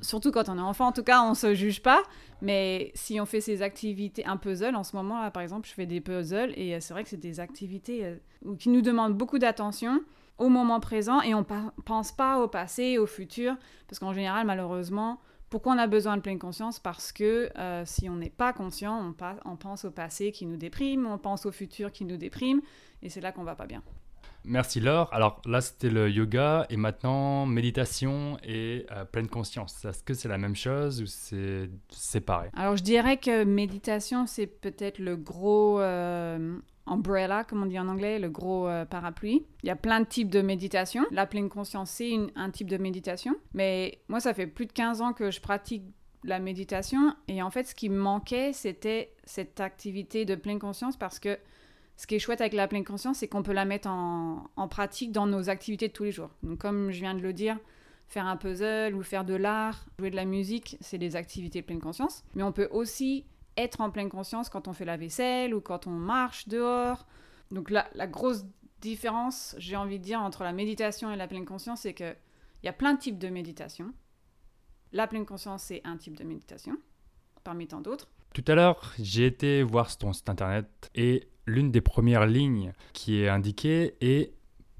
surtout 0.00 0.32
quand 0.32 0.48
on 0.48 0.56
est 0.58 0.62
enfant 0.62 0.86
en 0.86 0.92
tout 0.92 1.02
cas 1.02 1.22
on 1.22 1.34
se 1.34 1.54
juge 1.54 1.82
pas, 1.82 2.02
mais 2.40 2.90
si 2.94 3.20
on 3.20 3.26
fait 3.26 3.40
ces 3.40 3.62
activités, 3.62 4.24
un 4.24 4.36
puzzle 4.38 4.74
en 4.74 4.82
ce 4.82 4.96
moment 4.96 5.20
là 5.20 5.30
par 5.30 5.42
exemple 5.42 5.68
je 5.68 5.74
fais 5.74 5.86
des 5.86 6.00
puzzles 6.00 6.52
et 6.56 6.74
euh, 6.74 6.78
c'est 6.80 6.94
vrai 6.94 7.04
que 7.04 7.10
c'est 7.10 7.16
des 7.18 7.38
activités 7.38 8.04
euh, 8.04 8.16
qui 8.58 8.70
nous 8.70 8.80
demandent 8.82 9.14
beaucoup 9.14 9.38
d'attention 9.38 10.00
au 10.38 10.48
moment 10.48 10.80
présent 10.80 11.20
et 11.20 11.34
on 11.34 11.44
pa- 11.44 11.72
pense 11.84 12.12
pas 12.12 12.40
au 12.40 12.48
passé, 12.48 12.98
au 12.98 13.06
futur, 13.06 13.56
parce 13.86 13.98
qu'en 13.98 14.12
général 14.14 14.46
malheureusement 14.46 15.20
pourquoi 15.48 15.74
on 15.74 15.78
a 15.78 15.86
besoin 15.86 16.16
de 16.16 16.22
pleine 16.22 16.40
conscience? 16.40 16.80
Parce 16.80 17.12
que 17.12 17.50
si 17.84 18.08
on 18.08 18.16
n'est 18.16 18.30
pas 18.30 18.52
conscient, 18.52 19.00
on, 19.00 19.14
on 19.44 19.56
pense 19.56 19.84
au 19.84 19.92
passé 19.92 20.32
qui 20.32 20.44
nous 20.44 20.56
déprime, 20.56 21.06
on 21.06 21.18
pense 21.18 21.46
au 21.46 21.52
futur 21.52 21.92
qui 21.92 22.04
nous 22.04 22.16
déprime, 22.16 22.60
et 23.00 23.08
c'est 23.08 23.20
là 23.20 23.30
qu'on 23.30 23.44
va 23.44 23.54
pas 23.54 23.66
bien. 23.66 23.80
Merci 24.46 24.78
Laure. 24.78 25.08
Alors 25.12 25.42
là, 25.44 25.60
c'était 25.60 25.90
le 25.90 26.08
yoga 26.08 26.66
et 26.70 26.76
maintenant 26.76 27.46
méditation 27.46 28.38
et 28.44 28.86
euh, 28.92 29.04
pleine 29.04 29.28
conscience. 29.28 29.84
Est-ce 29.84 30.04
que 30.04 30.14
c'est 30.14 30.28
la 30.28 30.38
même 30.38 30.54
chose 30.54 31.02
ou 31.02 31.06
c'est 31.06 31.68
séparé? 31.90 32.50
Alors 32.54 32.76
je 32.76 32.84
dirais 32.84 33.16
que 33.16 33.42
méditation, 33.42 34.26
c'est 34.26 34.46
peut-être 34.46 35.00
le 35.00 35.16
gros 35.16 35.80
euh, 35.80 36.56
umbrella, 36.86 37.42
comme 37.42 37.64
on 37.64 37.66
dit 37.66 37.78
en 37.78 37.88
anglais, 37.88 38.20
le 38.20 38.30
gros 38.30 38.68
euh, 38.68 38.84
parapluie. 38.84 39.44
Il 39.64 39.66
y 39.66 39.70
a 39.70 39.76
plein 39.76 40.00
de 40.00 40.06
types 40.06 40.30
de 40.30 40.42
méditation. 40.42 41.04
La 41.10 41.26
pleine 41.26 41.48
conscience, 41.48 41.90
c'est 41.90 42.12
un 42.36 42.50
type 42.50 42.70
de 42.70 42.76
méditation. 42.76 43.34
Mais 43.52 43.98
moi, 44.08 44.20
ça 44.20 44.32
fait 44.32 44.46
plus 44.46 44.66
de 44.66 44.72
15 44.72 45.02
ans 45.02 45.12
que 45.12 45.32
je 45.32 45.40
pratique 45.40 45.82
la 46.22 46.38
méditation. 46.38 47.14
Et 47.26 47.42
en 47.42 47.50
fait, 47.50 47.64
ce 47.64 47.74
qui 47.74 47.88
me 47.88 47.98
manquait, 47.98 48.52
c'était 48.52 49.12
cette 49.24 49.60
activité 49.60 50.24
de 50.24 50.36
pleine 50.36 50.60
conscience 50.60 50.96
parce 50.96 51.18
que 51.18 51.36
ce 51.96 52.06
qui 52.06 52.14
est 52.14 52.18
chouette 52.18 52.40
avec 52.40 52.52
la 52.52 52.68
pleine 52.68 52.84
conscience, 52.84 53.18
c'est 53.18 53.28
qu'on 53.28 53.42
peut 53.42 53.52
la 53.52 53.64
mettre 53.64 53.88
en, 53.88 54.68
pratique 54.68 55.12
dans 55.12 55.26
nos 55.26 55.48
activités 55.48 55.88
de 55.88 55.92
tous 55.92 56.04
les 56.04 56.12
jours. 56.12 56.30
Donc 56.42 56.58
comme 56.58 56.90
je 56.90 57.00
viens 57.00 57.14
de 57.14 57.20
le 57.20 57.32
dire, 57.32 57.58
faire 58.08 58.26
un 58.26 58.36
puzzle 58.36 58.94
ou 58.94 59.02
faire 59.02 59.24
de 59.24 59.34
l'art, 59.34 59.86
jouer 59.98 60.10
de 60.10 60.16
la 60.16 60.26
musique, 60.26 60.76
c'est 60.80 60.98
des 60.98 61.16
activités 61.16 61.62
de 61.62 61.66
pleine 61.66 61.80
conscience. 61.80 62.22
Mais 62.34 62.42
on 62.42 62.52
peut 62.52 62.68
aussi 62.70 63.24
être 63.56 63.80
en 63.80 63.90
pleine 63.90 64.10
conscience 64.10 64.50
quand 64.50 64.68
on 64.68 64.74
fait 64.74 64.84
la 64.84 64.98
vaisselle 64.98 65.54
ou 65.54 65.60
quand 65.60 65.86
on 65.86 65.92
marche 65.92 66.48
dehors. 66.48 67.06
Donc 67.50 67.70
la, 67.70 67.88
la 67.94 68.06
grosse 68.06 68.44
différence, 68.82 69.54
j'ai 69.58 69.76
envie 69.76 69.98
de 69.98 70.04
dire, 70.04 70.20
entre 70.20 70.44
la 70.44 70.52
méditation 70.52 71.10
et 71.10 71.16
la 71.16 71.26
pleine 71.26 71.46
conscience, 71.46 71.80
c'est 71.80 71.94
qu'il 71.94 72.16
y 72.62 72.68
a 72.68 72.74
plein 72.74 72.92
de 72.92 72.98
types 72.98 73.18
de 73.18 73.28
méditation. 73.28 73.92
La 74.92 75.06
pleine 75.06 75.24
conscience, 75.24 75.64
c'est 75.64 75.80
un 75.84 75.96
type 75.96 76.16
de 76.16 76.24
méditation, 76.24 76.76
parmi 77.42 77.66
tant 77.66 77.80
d'autres. 77.80 78.08
Tout 78.34 78.44
à 78.48 78.54
l'heure, 78.54 78.92
j'ai 78.98 79.26
été 79.26 79.62
voir 79.62 79.96
ton 79.96 80.12
site 80.12 80.28
internet 80.28 80.90
et 80.94 81.28
l'une 81.46 81.70
des 81.70 81.80
premières 81.80 82.26
lignes 82.26 82.72
qui 82.92 83.20
est 83.22 83.28
indiquée 83.28 83.94
est 84.00 84.32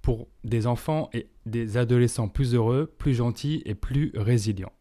pour 0.02 0.28
des 0.44 0.66
enfants 0.66 1.08
et 1.12 1.28
des 1.46 1.76
adolescents 1.76 2.28
plus 2.28 2.54
heureux, 2.54 2.92
plus 2.98 3.14
gentils 3.14 3.62
et 3.64 3.74
plus 3.74 4.12
résilients. 4.14 4.72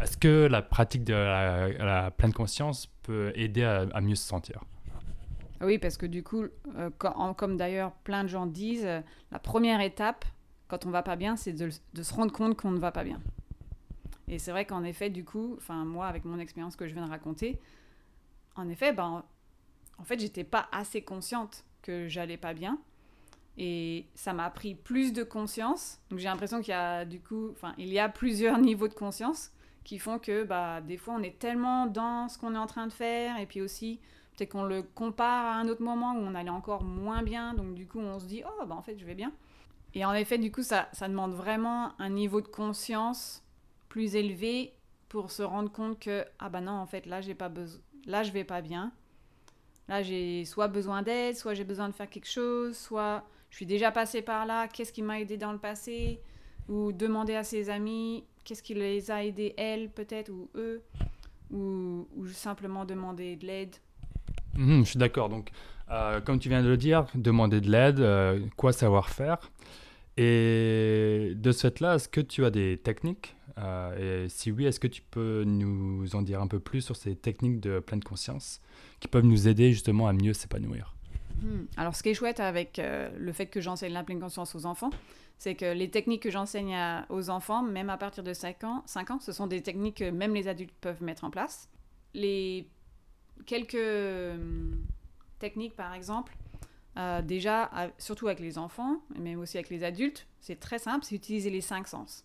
Est-ce 0.00 0.16
que 0.16 0.46
la 0.46 0.62
pratique 0.62 1.04
de 1.04 1.12
la, 1.12 2.10
pleine 2.10 2.32
conscience 2.32 2.86
peut 3.02 3.32
aider 3.34 3.64
à, 3.64 4.00
mieux 4.00 4.14
se 4.14 4.26
sentir? 4.26 4.62
Oui, 5.60 5.78
parce 5.78 5.96
que 5.96 6.06
du 6.06 6.22
coup, 6.22 6.44
euh, 6.76 6.90
comme 7.36 7.56
d'ailleurs 7.56 7.92
plein 8.04 8.22
de 8.22 8.28
gens 8.28 8.46
disent, 8.46 8.86
euh, 8.86 9.00
la 9.32 9.40
première 9.40 9.80
étape, 9.80 10.24
quand 10.68 10.86
on 10.86 10.90
va 10.90 11.02
pas 11.02 11.16
bien, 11.16 11.34
c'est 11.34 11.52
de, 11.52 11.70
de 11.94 12.02
se 12.02 12.14
rendre 12.14 12.32
compte 12.32 12.56
qu'on 12.56 12.70
ne 12.70 12.78
va 12.78 12.92
pas 12.92 13.02
bien. 13.02 13.20
Et 14.28 14.38
c'est 14.38 14.52
vrai 14.52 14.66
qu'en 14.66 14.84
effet, 14.84 15.10
du 15.10 15.24
coup, 15.24 15.54
enfin 15.56 15.84
moi, 15.84 16.06
avec 16.06 16.24
mon 16.24 16.38
expérience 16.38 16.76
que 16.76 16.86
je 16.86 16.94
viens 16.94 17.04
de 17.06 17.10
raconter, 17.10 17.58
en 18.54 18.68
effet, 18.68 18.92
ben, 18.92 19.24
en 19.98 20.04
fait, 20.04 20.18
j'étais 20.20 20.44
pas 20.44 20.68
assez 20.72 21.02
consciente 21.02 21.64
que 21.82 22.08
j'allais 22.08 22.36
pas 22.36 22.54
bien. 22.54 22.78
Et 23.56 24.06
ça 24.14 24.32
m'a 24.32 24.48
pris 24.50 24.74
plus 24.74 25.12
de 25.12 25.24
conscience. 25.24 26.00
Donc 26.10 26.20
j'ai 26.20 26.28
l'impression 26.28 26.60
qu'il 26.60 26.70
y 26.70 26.76
a 26.76 27.04
du 27.04 27.20
coup, 27.20 27.50
enfin, 27.50 27.74
il 27.76 27.88
y 27.88 27.98
a 27.98 28.08
plusieurs 28.08 28.58
niveaux 28.58 28.88
de 28.88 28.94
conscience 28.94 29.50
qui 29.88 29.98
font 29.98 30.18
que 30.18 30.44
bah, 30.44 30.80
des 30.80 30.98
fois 30.98 31.14
on 31.18 31.22
est 31.22 31.38
tellement 31.38 31.86
dans 31.86 32.28
ce 32.28 32.38
qu'on 32.38 32.54
est 32.54 32.58
en 32.58 32.66
train 32.66 32.86
de 32.86 32.92
faire 32.92 33.38
et 33.38 33.46
puis 33.46 33.62
aussi 33.62 34.00
peut-être 34.36 34.50
qu'on 34.50 34.64
le 34.64 34.82
compare 34.82 35.46
à 35.46 35.54
un 35.54 35.66
autre 35.66 35.82
moment 35.82 36.12
où 36.12 36.18
on 36.18 36.34
allait 36.34 36.50
encore 36.50 36.84
moins 36.84 37.22
bien, 37.22 37.54
donc 37.54 37.74
du 37.74 37.86
coup 37.86 37.98
on 37.98 38.18
se 38.20 38.26
dit 38.26 38.42
oh 38.46 38.66
bah 38.66 38.74
en 38.74 38.82
fait 38.82 38.98
je 38.98 39.06
vais 39.06 39.14
bien. 39.14 39.32
Et 39.94 40.04
en 40.04 40.12
effet 40.12 40.36
du 40.36 40.52
coup 40.52 40.62
ça, 40.62 40.88
ça 40.92 41.08
demande 41.08 41.32
vraiment 41.32 41.98
un 41.98 42.10
niveau 42.10 42.42
de 42.42 42.48
conscience 42.48 43.42
plus 43.88 44.14
élevé 44.14 44.74
pour 45.08 45.30
se 45.30 45.42
rendre 45.42 45.72
compte 45.72 45.98
que 45.98 46.24
ah 46.38 46.50
bah 46.50 46.60
non 46.60 46.72
en 46.72 46.86
fait 46.86 47.06
là 47.06 47.22
j'ai 47.22 47.34
pas 47.34 47.48
besoin, 47.48 47.80
là 48.04 48.22
je 48.22 48.30
vais 48.30 48.44
pas 48.44 48.60
bien, 48.60 48.92
là 49.88 50.02
j'ai 50.02 50.44
soit 50.44 50.68
besoin 50.68 51.02
d'aide, 51.02 51.36
soit 51.36 51.54
j'ai 51.54 51.64
besoin 51.64 51.88
de 51.88 51.94
faire 51.94 52.08
quelque 52.10 52.28
chose, 52.28 52.76
soit 52.76 53.24
je 53.50 53.56
suis 53.56 53.66
déjà 53.66 53.90
passé 53.90 54.22
par 54.22 54.46
là, 54.46 54.68
qu'est-ce 54.68 54.92
qui 54.92 55.02
m'a 55.02 55.20
aidé 55.20 55.36
dans 55.36 55.52
le 55.52 55.58
passé, 55.58 56.20
ou 56.68 56.92
demander 56.92 57.34
à 57.34 57.44
ses 57.44 57.70
amis 57.70 58.24
qu'est-ce 58.44 58.62
qui 58.62 58.74
les 58.74 59.10
a 59.10 59.24
aidés 59.24 59.54
elles 59.56 59.90
peut-être 59.90 60.30
ou 60.30 60.48
eux, 60.54 60.82
ou, 61.50 62.06
ou 62.16 62.26
simplement 62.28 62.84
demander 62.84 63.36
de 63.36 63.46
l'aide? 63.46 63.76
Mhm, 64.56 64.84
Je 64.84 64.90
suis 64.90 64.98
d'accord. 64.98 65.28
Donc, 65.28 65.50
euh, 65.90 66.20
comme 66.20 66.38
tu 66.38 66.48
viens 66.48 66.62
de 66.62 66.68
le 66.68 66.76
dire, 66.76 67.06
demander 67.14 67.60
de 67.60 67.70
l'aide, 67.70 68.00
euh, 68.00 68.40
quoi 68.56 68.72
savoir 68.72 69.08
faire? 69.08 69.50
Et 70.16 71.32
de 71.36 71.52
ce 71.52 71.60
fait-là, 71.68 71.94
est-ce 71.94 72.08
que 72.08 72.20
tu 72.20 72.44
as 72.44 72.50
des 72.50 72.76
techniques? 72.78 73.36
Euh, 73.58 74.24
Et 74.24 74.28
si 74.28 74.50
oui, 74.50 74.66
est-ce 74.66 74.80
que 74.80 74.86
tu 74.86 75.02
peux 75.02 75.44
nous 75.44 76.14
en 76.14 76.22
dire 76.22 76.40
un 76.40 76.46
peu 76.46 76.60
plus 76.60 76.80
sur 76.80 76.96
ces 76.96 77.16
techniques 77.16 77.60
de 77.60 77.80
pleine 77.80 78.02
conscience 78.02 78.60
qui 79.00 79.08
peuvent 79.08 79.24
nous 79.24 79.48
aider 79.48 79.72
justement 79.72 80.08
à 80.08 80.12
mieux 80.12 80.32
s'épanouir? 80.32 80.94
Hmm. 81.42 81.64
Alors, 81.76 81.94
ce 81.94 82.02
qui 82.02 82.10
est 82.10 82.14
chouette 82.14 82.40
avec 82.40 82.78
euh, 82.78 83.10
le 83.16 83.32
fait 83.32 83.46
que 83.46 83.60
j'enseigne 83.60 83.92
la 83.92 84.02
pleine 84.02 84.20
conscience 84.20 84.54
aux 84.54 84.66
enfants, 84.66 84.90
c'est 85.38 85.54
que 85.54 85.72
les 85.72 85.88
techniques 85.88 86.22
que 86.22 86.30
j'enseigne 86.30 86.76
aux 87.10 87.30
enfants, 87.30 87.62
même 87.62 87.90
à 87.90 87.96
partir 87.96 88.24
de 88.24 88.32
5 88.32 88.64
ans, 88.64 88.82
5 88.86 89.10
ans, 89.12 89.20
ce 89.20 89.32
sont 89.32 89.46
des 89.46 89.62
techniques 89.62 89.98
que 89.98 90.10
même 90.10 90.34
les 90.34 90.48
adultes 90.48 90.74
peuvent 90.80 91.02
mettre 91.02 91.24
en 91.24 91.30
place. 91.30 91.68
Les 92.14 92.68
quelques 93.46 93.74
hum, 93.74 94.82
techniques, 95.38 95.76
par 95.76 95.94
exemple, 95.94 96.36
euh, 96.98 97.22
déjà, 97.22 97.70
surtout 97.98 98.26
avec 98.26 98.40
les 98.40 98.58
enfants, 98.58 99.00
mais 99.16 99.36
aussi 99.36 99.56
avec 99.56 99.70
les 99.70 99.84
adultes, 99.84 100.26
c'est 100.40 100.58
très 100.58 100.80
simple, 100.80 101.04
c'est 101.04 101.14
utiliser 101.14 101.50
les 101.50 101.60
cinq 101.60 101.86
sens. 101.86 102.24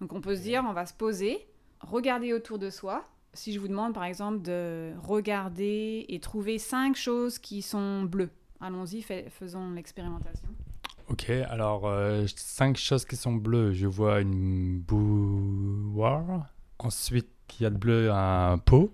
Donc, 0.00 0.12
on 0.12 0.20
peut 0.20 0.36
se 0.36 0.42
dire, 0.42 0.64
on 0.68 0.72
va 0.72 0.86
se 0.86 0.94
poser, 0.94 1.46
regarder 1.80 2.32
autour 2.32 2.58
de 2.58 2.70
soi. 2.70 3.04
Si 3.32 3.52
je 3.52 3.58
vous 3.58 3.68
demande, 3.68 3.94
par 3.94 4.04
exemple, 4.04 4.42
de 4.42 4.92
regarder 5.02 6.04
et 6.08 6.20
trouver 6.20 6.58
cinq 6.58 6.94
choses 6.96 7.38
qui 7.38 7.62
sont 7.62 8.02
bleues, 8.04 8.30
allons-y, 8.60 9.02
fais- 9.02 9.28
faisons 9.30 9.72
l'expérimentation. 9.72 10.46
Ok, 11.08 11.28
alors 11.30 11.86
euh, 11.86 12.24
cinq 12.36 12.76
choses 12.76 13.04
qui 13.04 13.16
sont 13.16 13.34
bleues. 13.34 13.72
Je 13.72 13.86
vois 13.86 14.20
une 14.20 14.78
bouilloire. 14.80 16.46
Ensuite, 16.78 17.28
il 17.58 17.62
y 17.64 17.66
a 17.66 17.70
de 17.70 17.76
bleu 17.76 18.10
un 18.10 18.58
pot, 18.58 18.92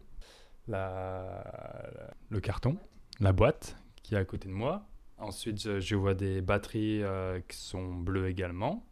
la- 0.68 2.10
le 2.28 2.40
carton, 2.40 2.76
la 3.20 3.32
boîte 3.32 3.76
qui 4.02 4.14
est 4.14 4.18
à 4.18 4.24
côté 4.24 4.48
de 4.48 4.54
moi. 4.54 4.86
Ensuite, 5.18 5.60
je, 5.60 5.80
je 5.80 5.96
vois 5.96 6.14
des 6.14 6.40
batteries 6.40 7.02
euh, 7.02 7.40
qui 7.46 7.56
sont 7.58 7.94
bleues 7.94 8.28
également. 8.28 8.84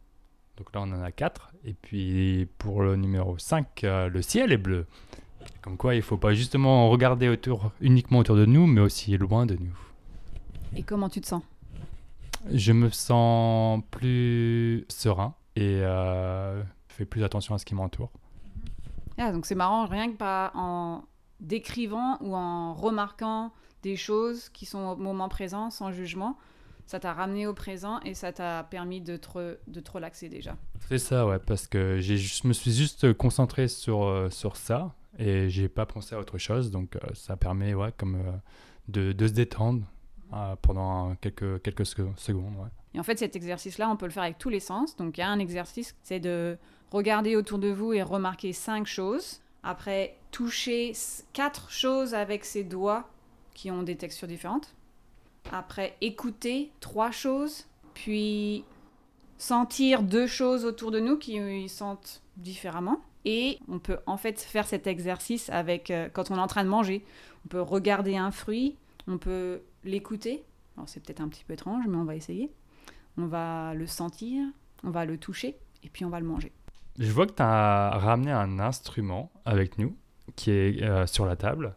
Donc 0.59 0.75
là, 0.75 0.81
on 0.81 0.91
en 0.91 1.01
a 1.01 1.11
4. 1.11 1.51
Et 1.63 1.73
puis 1.73 2.47
pour 2.57 2.83
le 2.83 2.97
numéro 2.97 3.37
5, 3.37 3.83
euh, 3.83 4.09
le 4.09 4.21
ciel 4.21 4.51
est 4.51 4.57
bleu. 4.57 4.85
Comme 5.61 5.77
quoi, 5.77 5.95
il 5.95 5.99
ne 5.99 6.03
faut 6.03 6.17
pas 6.17 6.33
justement 6.33 6.89
regarder 6.89 7.29
autour, 7.29 7.71
uniquement 7.81 8.19
autour 8.19 8.35
de 8.35 8.45
nous, 8.45 8.67
mais 8.67 8.81
aussi 8.81 9.17
loin 9.17 9.45
de 9.45 9.55
nous. 9.55 9.77
Et 10.75 10.83
comment 10.83 11.09
tu 11.09 11.21
te 11.21 11.27
sens? 11.27 11.41
Je 12.51 12.73
me 12.73 12.89
sens 12.89 13.81
plus 13.89 14.85
serein 14.89 15.33
et 15.55 15.79
euh, 15.81 16.61
fais 16.89 17.05
plus 17.05 17.23
attention 17.23 17.55
à 17.55 17.57
ce 17.57 17.65
qui 17.65 17.73
m'entoure. 17.73 18.11
Ah, 19.17 19.31
donc 19.31 19.45
c'est 19.45 19.55
marrant, 19.55 19.85
rien 19.85 20.11
que 20.11 20.17
pas 20.17 20.51
en 20.55 21.03
décrivant 21.39 22.17
ou 22.21 22.35
en 22.35 22.73
remarquant 22.73 23.51
des 23.81 23.95
choses 23.95 24.49
qui 24.49 24.65
sont 24.65 24.79
au 24.79 24.95
moment 24.97 25.29
présent, 25.29 25.69
sans 25.69 25.91
jugement, 25.91 26.37
ça 26.89 26.99
t'a 26.99 27.13
ramené 27.13 27.45
au 27.45 27.53
présent 27.53 27.99
et 27.99 28.15
ça 28.15 28.33
t'a 28.33 28.63
permis 28.63 28.99
de 28.99 29.15
te, 29.15 29.59
de 29.67 29.79
te 29.79 29.91
relaxer 29.91 30.27
déjà. 30.27 30.57
C'est 30.87 30.97
ça, 30.97 31.27
ouais, 31.27 31.37
parce 31.37 31.67
que 31.67 31.99
je 31.99 32.47
me 32.47 32.53
suis 32.53 32.73
juste 32.73 33.13
concentré 33.13 33.67
sur, 33.67 34.05
euh, 34.05 34.31
sur 34.31 34.57
ça 34.57 34.95
et 35.19 35.51
j'ai 35.51 35.69
pas 35.69 35.85
pensé 35.85 36.15
à 36.15 36.19
autre 36.19 36.39
chose. 36.39 36.71
Donc 36.71 36.95
euh, 36.95 36.99
ça 37.13 37.37
permet, 37.37 37.75
ouais, 37.75 37.91
comme 37.95 38.15
euh, 38.15 38.31
de, 38.87 39.11
de 39.11 39.27
se 39.27 39.33
détendre 39.33 39.85
pendant 40.63 41.13
quelques, 41.21 41.61
quelques 41.61 41.85
sec- 41.85 42.17
secondes. 42.17 42.55
Ouais. 42.57 42.69
Et 42.95 42.99
en 42.99 43.03
fait, 43.03 43.19
cet 43.19 43.35
exercice-là, 43.35 43.87
on 43.87 43.95
peut 43.95 44.07
le 44.07 44.11
faire 44.11 44.23
avec 44.23 44.39
tous 44.39 44.49
les 44.49 44.59
sens. 44.59 44.95
Donc, 44.95 45.19
il 45.19 45.21
y 45.21 45.23
a 45.23 45.29
un 45.29 45.37
exercice, 45.37 45.95
c'est 46.01 46.19
de 46.19 46.57
regarder 46.89 47.35
autour 47.35 47.59
de 47.59 47.67
vous 47.67 47.93
et 47.93 48.01
remarquer 48.01 48.51
cinq 48.51 48.87
choses. 48.87 49.41
Après, 49.61 50.17
toucher 50.31 50.93
quatre 51.33 51.69
choses 51.69 52.15
avec 52.15 52.45
ses 52.45 52.63
doigts 52.63 53.07
qui 53.53 53.69
ont 53.69 53.83
des 53.83 53.95
textures 53.95 54.27
différentes. 54.27 54.75
Après, 55.51 55.95
écouter 56.01 56.71
trois 56.79 57.11
choses. 57.11 57.65
Puis, 57.93 58.63
sentir 59.37 60.03
deux 60.03 60.27
choses 60.27 60.65
autour 60.65 60.91
de 60.91 60.99
nous 60.99 61.17
qui 61.17 61.67
sentent 61.69 62.21
différemment. 62.37 63.01
Et 63.25 63.59
on 63.67 63.79
peut 63.79 63.99
en 64.05 64.17
fait 64.17 64.39
faire 64.39 64.65
cet 64.65 64.87
exercice 64.87 65.49
avec 65.49 65.91
euh, 65.91 66.07
quand 66.11 66.31
on 66.31 66.35
est 66.35 66.39
en 66.39 66.47
train 66.47 66.63
de 66.63 66.69
manger. 66.69 67.03
On 67.45 67.49
peut 67.49 67.61
regarder 67.61 68.15
un 68.15 68.31
fruit, 68.31 68.77
on 69.07 69.17
peut 69.17 69.61
l'écouter. 69.83 70.43
Alors, 70.77 70.87
c'est 70.87 71.01
peut-être 71.03 71.19
un 71.19 71.27
petit 71.27 71.43
peu 71.43 71.53
étrange, 71.53 71.83
mais 71.87 71.97
on 71.97 72.05
va 72.05 72.15
essayer 72.15 72.49
on 73.19 73.27
va 73.27 73.73
le 73.73 73.87
sentir, 73.87 74.45
on 74.83 74.91
va 74.91 75.05
le 75.05 75.17
toucher, 75.17 75.57
et 75.83 75.89
puis 75.89 76.05
on 76.05 76.09
va 76.09 76.19
le 76.19 76.25
manger. 76.25 76.51
Je 76.97 77.11
vois 77.11 77.27
que 77.27 77.33
tu 77.33 77.41
as 77.41 77.91
ramené 77.97 78.31
un 78.31 78.59
instrument 78.59 79.31
avec 79.45 79.77
nous 79.77 79.95
qui 80.35 80.51
est 80.51 80.83
euh, 80.83 81.07
sur 81.07 81.25
la 81.25 81.35
table. 81.35 81.75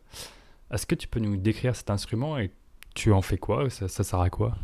Est-ce 0.70 0.86
que 0.86 0.94
tu 0.94 1.08
peux 1.08 1.20
nous 1.20 1.36
décrire 1.36 1.76
cet 1.76 1.90
instrument 1.90 2.38
et 2.38 2.50
tu 2.94 3.12
en 3.12 3.22
fais 3.22 3.38
quoi? 3.38 3.68
Ça, 3.70 3.88
ça 3.88 4.04
sert 4.04 4.20
à 4.20 4.30
quoi? 4.30 4.56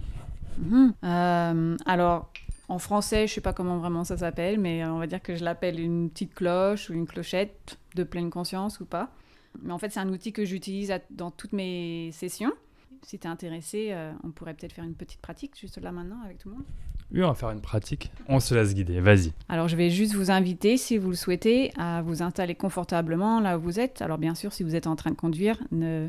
Mhm. 0.59 0.95
Euh, 1.05 1.77
alors, 1.87 2.33
en 2.69 2.79
français, 2.79 3.27
je 3.27 3.35
sais 3.35 3.41
pas 3.41 3.53
comment 3.53 3.79
vraiment 3.79 4.05
ça 4.05 4.17
s'appelle, 4.17 4.59
mais 4.59 4.85
on 4.85 4.99
va 4.99 5.07
dire 5.07 5.23
que 5.23 5.35
je 5.35 5.45
l'appelle 5.45 5.81
une 5.81 6.11
petite 6.11 6.35
cloche 6.35 6.91
ou 6.91 6.95
une 6.95 7.07
clochette 7.07 7.79
de 7.95 8.05
pleine 8.05 8.31
conscience 8.31 8.81
ou 8.81 8.85
pas. 8.85 9.11
Mais 9.63 9.73
en 9.73 9.79
fait, 9.79 9.91
c'est 9.91 10.01
un 10.01 10.09
outil 10.09 10.33
que 10.33 10.45
j'utilise 10.45 10.93
dans 11.11 11.31
toutes 11.31 11.53
mes 11.53 12.11
sessions. 12.13 12.53
Si 13.03 13.19
tu 13.19 13.27
es 13.27 13.31
intéressé, 13.31 13.89
euh, 13.93 14.13
on 14.25 14.31
pourrait 14.31 14.55
peut-être 14.55 14.73
faire 14.73 14.85
une 14.85 14.95
petite 14.95 15.21
pratique 15.21 15.59
juste 15.59 15.79
là 15.79 15.93
maintenant 15.93 16.21
avec 16.25 16.39
tout 16.39 16.49
le 16.51 16.57
monde? 16.57 16.65
On 17.15 17.21
va 17.21 17.35
faire 17.35 17.51
une 17.51 17.61
pratique. 17.61 18.11
On 18.29 18.39
se 18.41 18.55
laisse 18.55 18.75
guider, 18.75 19.01
vas-y. 19.01 19.33
Alors, 19.49 19.69
je 19.69 19.77
vais 19.77 19.91
juste 19.91 20.15
vous 20.15 20.31
inviter, 20.31 20.77
si 20.77 20.99
vous 20.99 21.11
le 21.11 21.17
souhaitez, 21.17 21.73
à 21.79 22.03
vous 22.03 22.23
installer 22.23 22.55
confortablement 22.55 23.41
là 23.41 23.59
où 23.59 23.63
vous 23.63 23.81
êtes. 23.81 24.03
Alors, 24.03 24.19
bien 24.19 24.35
sûr, 24.35 24.53
si 24.53 24.63
vous 24.63 24.75
êtes 24.75 24.87
en 24.87 24.97
train 24.97 25.11
de 25.11 25.17
conduire, 25.17 25.59
ne, 25.73 26.09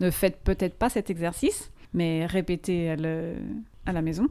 ne 0.00 0.10
faites 0.10 0.40
peut-être 0.42 0.74
pas 0.74 0.88
cet 0.88 1.10
exercice, 1.10 1.70
mais 1.92 2.26
répétez-le 2.26 3.34
à 3.84 3.92
la 3.92 4.02
maison. 4.02 4.28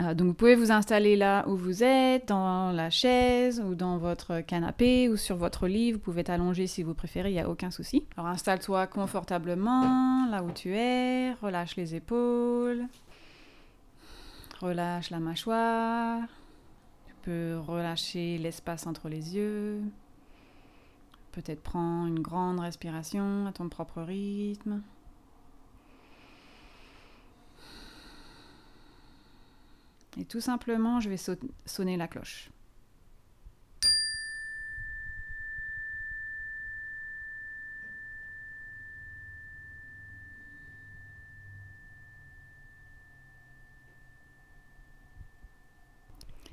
Euh, 0.00 0.14
donc, 0.14 0.28
vous 0.28 0.34
pouvez 0.34 0.54
vous 0.54 0.72
installer 0.72 1.16
là 1.16 1.46
où 1.48 1.56
vous 1.56 1.82
êtes, 1.82 2.28
dans 2.28 2.72
la 2.72 2.88
chaise 2.88 3.62
ou 3.66 3.74
dans 3.74 3.98
votre 3.98 4.40
canapé 4.40 5.08
ou 5.08 5.16
sur 5.16 5.36
votre 5.36 5.66
lit. 5.66 5.92
Vous 5.92 5.98
pouvez 5.98 6.24
t'allonger 6.24 6.66
si 6.66 6.82
vous 6.82 6.94
préférez, 6.94 7.30
il 7.30 7.34
n'y 7.34 7.40
a 7.40 7.48
aucun 7.48 7.70
souci. 7.70 8.06
Alors, 8.16 8.30
installe-toi 8.30 8.86
confortablement 8.86 10.26
là 10.30 10.42
où 10.42 10.50
tu 10.52 10.74
es, 10.74 11.32
relâche 11.42 11.76
les 11.76 11.94
épaules, 11.94 12.86
relâche 14.60 15.10
la 15.10 15.20
mâchoire. 15.20 16.28
Tu 17.06 17.14
peux 17.22 17.58
relâcher 17.58 18.38
l'espace 18.38 18.86
entre 18.86 19.08
les 19.08 19.34
yeux. 19.34 19.82
Peut-être 21.32 21.62
prendre 21.62 22.08
une 22.08 22.20
grande 22.20 22.60
respiration 22.60 23.46
à 23.46 23.52
ton 23.52 23.68
propre 23.68 24.02
rythme. 24.02 24.82
Et 30.18 30.24
tout 30.24 30.40
simplement, 30.40 31.00
je 31.00 31.08
vais 31.08 31.36
sonner 31.66 31.96
la 31.96 32.08
cloche. 32.08 32.50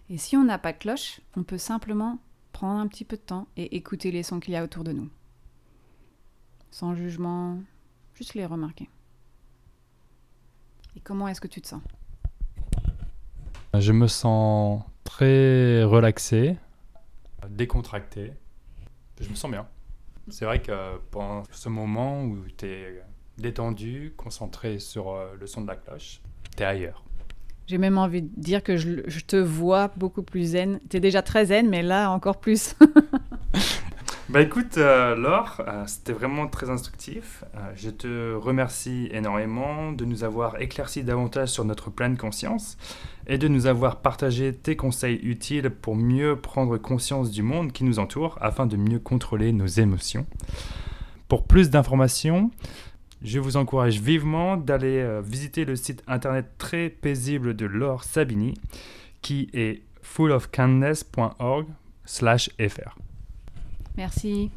Et 0.10 0.18
si 0.18 0.38
on 0.38 0.44
n'a 0.44 0.58
pas 0.58 0.72
de 0.72 0.78
cloche, 0.78 1.20
on 1.36 1.44
peut 1.44 1.58
simplement 1.58 2.20
prendre 2.54 2.80
un 2.80 2.88
petit 2.88 3.04
peu 3.04 3.18
de 3.18 3.22
temps 3.22 3.48
et 3.58 3.76
écouter 3.76 4.12
les 4.12 4.24
sons 4.24 4.40
qu'il 4.40 4.54
y 4.54 4.58
a 4.58 4.64
autour 4.64 4.84
de 4.84 4.92
nous. 4.92 5.10
Sans 6.72 6.96
jugement, 6.96 7.60
juste 8.14 8.34
les 8.34 8.46
remarquer. 8.46 8.90
Et 10.96 11.00
comment 11.02 11.28
est-ce 11.28 11.42
que 11.42 11.48
tu 11.48 11.62
te 11.62 11.68
sens? 11.68 11.82
Je 13.74 13.92
me 13.92 14.08
sens 14.08 14.82
très 15.04 15.84
relaxé, 15.84 16.58
décontracté. 17.50 18.34
Je 19.20 19.30
me 19.30 19.36
sens 19.36 19.52
bien. 19.52 19.68
C'est 20.30 20.46
vrai 20.46 20.62
que 20.62 20.98
pendant 21.12 21.44
ce 21.52 21.70
moment 21.70 22.24
où 22.24 22.46
tu 22.58 22.66
es 22.66 23.04
détendu, 23.38 24.14
concentré 24.18 24.80
sur 24.80 25.12
euh, 25.12 25.36
le 25.40 25.48
son 25.48 25.62
de 25.62 25.68
la 25.68 25.76
cloche, 25.76 26.22
tu 26.56 26.64
es 26.64 26.66
ailleurs. 26.66 27.04
J'ai 27.68 27.78
même 27.78 27.98
envie 27.98 28.22
de 28.22 28.30
dire 28.38 28.64
que 28.64 28.78
je, 28.78 29.20
te 29.20 29.36
vois 29.36 29.92
beaucoup 29.98 30.24
plus 30.24 30.52
zen. 30.52 30.80
Tu 30.90 30.98
es 30.98 31.00
déjà 31.02 31.22
très 31.22 31.48
zen, 31.48 31.68
mais 31.68 31.84
là 31.84 32.10
encore 32.12 32.40
plus. 32.40 32.76
Bah 34.30 34.42
écoute, 34.42 34.78
euh, 34.78 35.16
Laure, 35.16 35.62
euh, 35.66 35.86
c'était 35.88 36.12
vraiment 36.12 36.48
très 36.48 36.70
instructif. 36.70 37.46
Euh, 37.56 37.60
je 37.78 37.90
te 37.90 38.36
remercie 38.36 39.08
énormément 39.14 39.94
de 39.94 40.04
nous 40.04 40.26
avoir 40.26 40.60
éclairci 40.60 41.02
davantage 41.02 41.48
sur 41.48 41.64
notre 41.64 41.92
pleine 41.92 42.18
conscience 42.18 42.78
et 43.28 43.38
de 43.38 43.48
nous 43.48 43.68
avoir 43.68 44.02
partagé 44.02 44.54
tes 44.54 44.76
conseils 44.76 45.16
utiles 45.24 45.70
pour 45.70 45.96
mieux 45.96 46.36
prendre 46.36 46.78
conscience 46.78 47.32
du 47.32 47.42
monde 47.42 47.72
qui 47.72 47.86
nous 47.86 48.00
entoure 48.00 48.38
afin 48.42 48.66
de 48.66 48.76
mieux 48.76 49.00
contrôler 49.00 49.54
nos 49.54 49.66
émotions. 49.66 50.26
Pour 51.30 51.44
plus 51.44 51.70
d'informations, 51.70 52.52
je 53.22 53.40
vous 53.40 53.58
encourage 53.58 54.00
vivement 54.00 54.58
d'aller 54.58 55.00
euh, 55.00 55.22
visiter 55.22 55.66
le 55.66 55.76
site 55.76 56.04
internet 56.08 56.46
très 56.58 56.90
paisible 56.90 57.56
de 57.56 57.66
Laure 57.66 58.04
Sabini 58.04 58.54
qui 59.22 59.50
est 59.54 59.82
fullofkindness.org/fr. 60.02 62.98
Merci. 63.98 64.52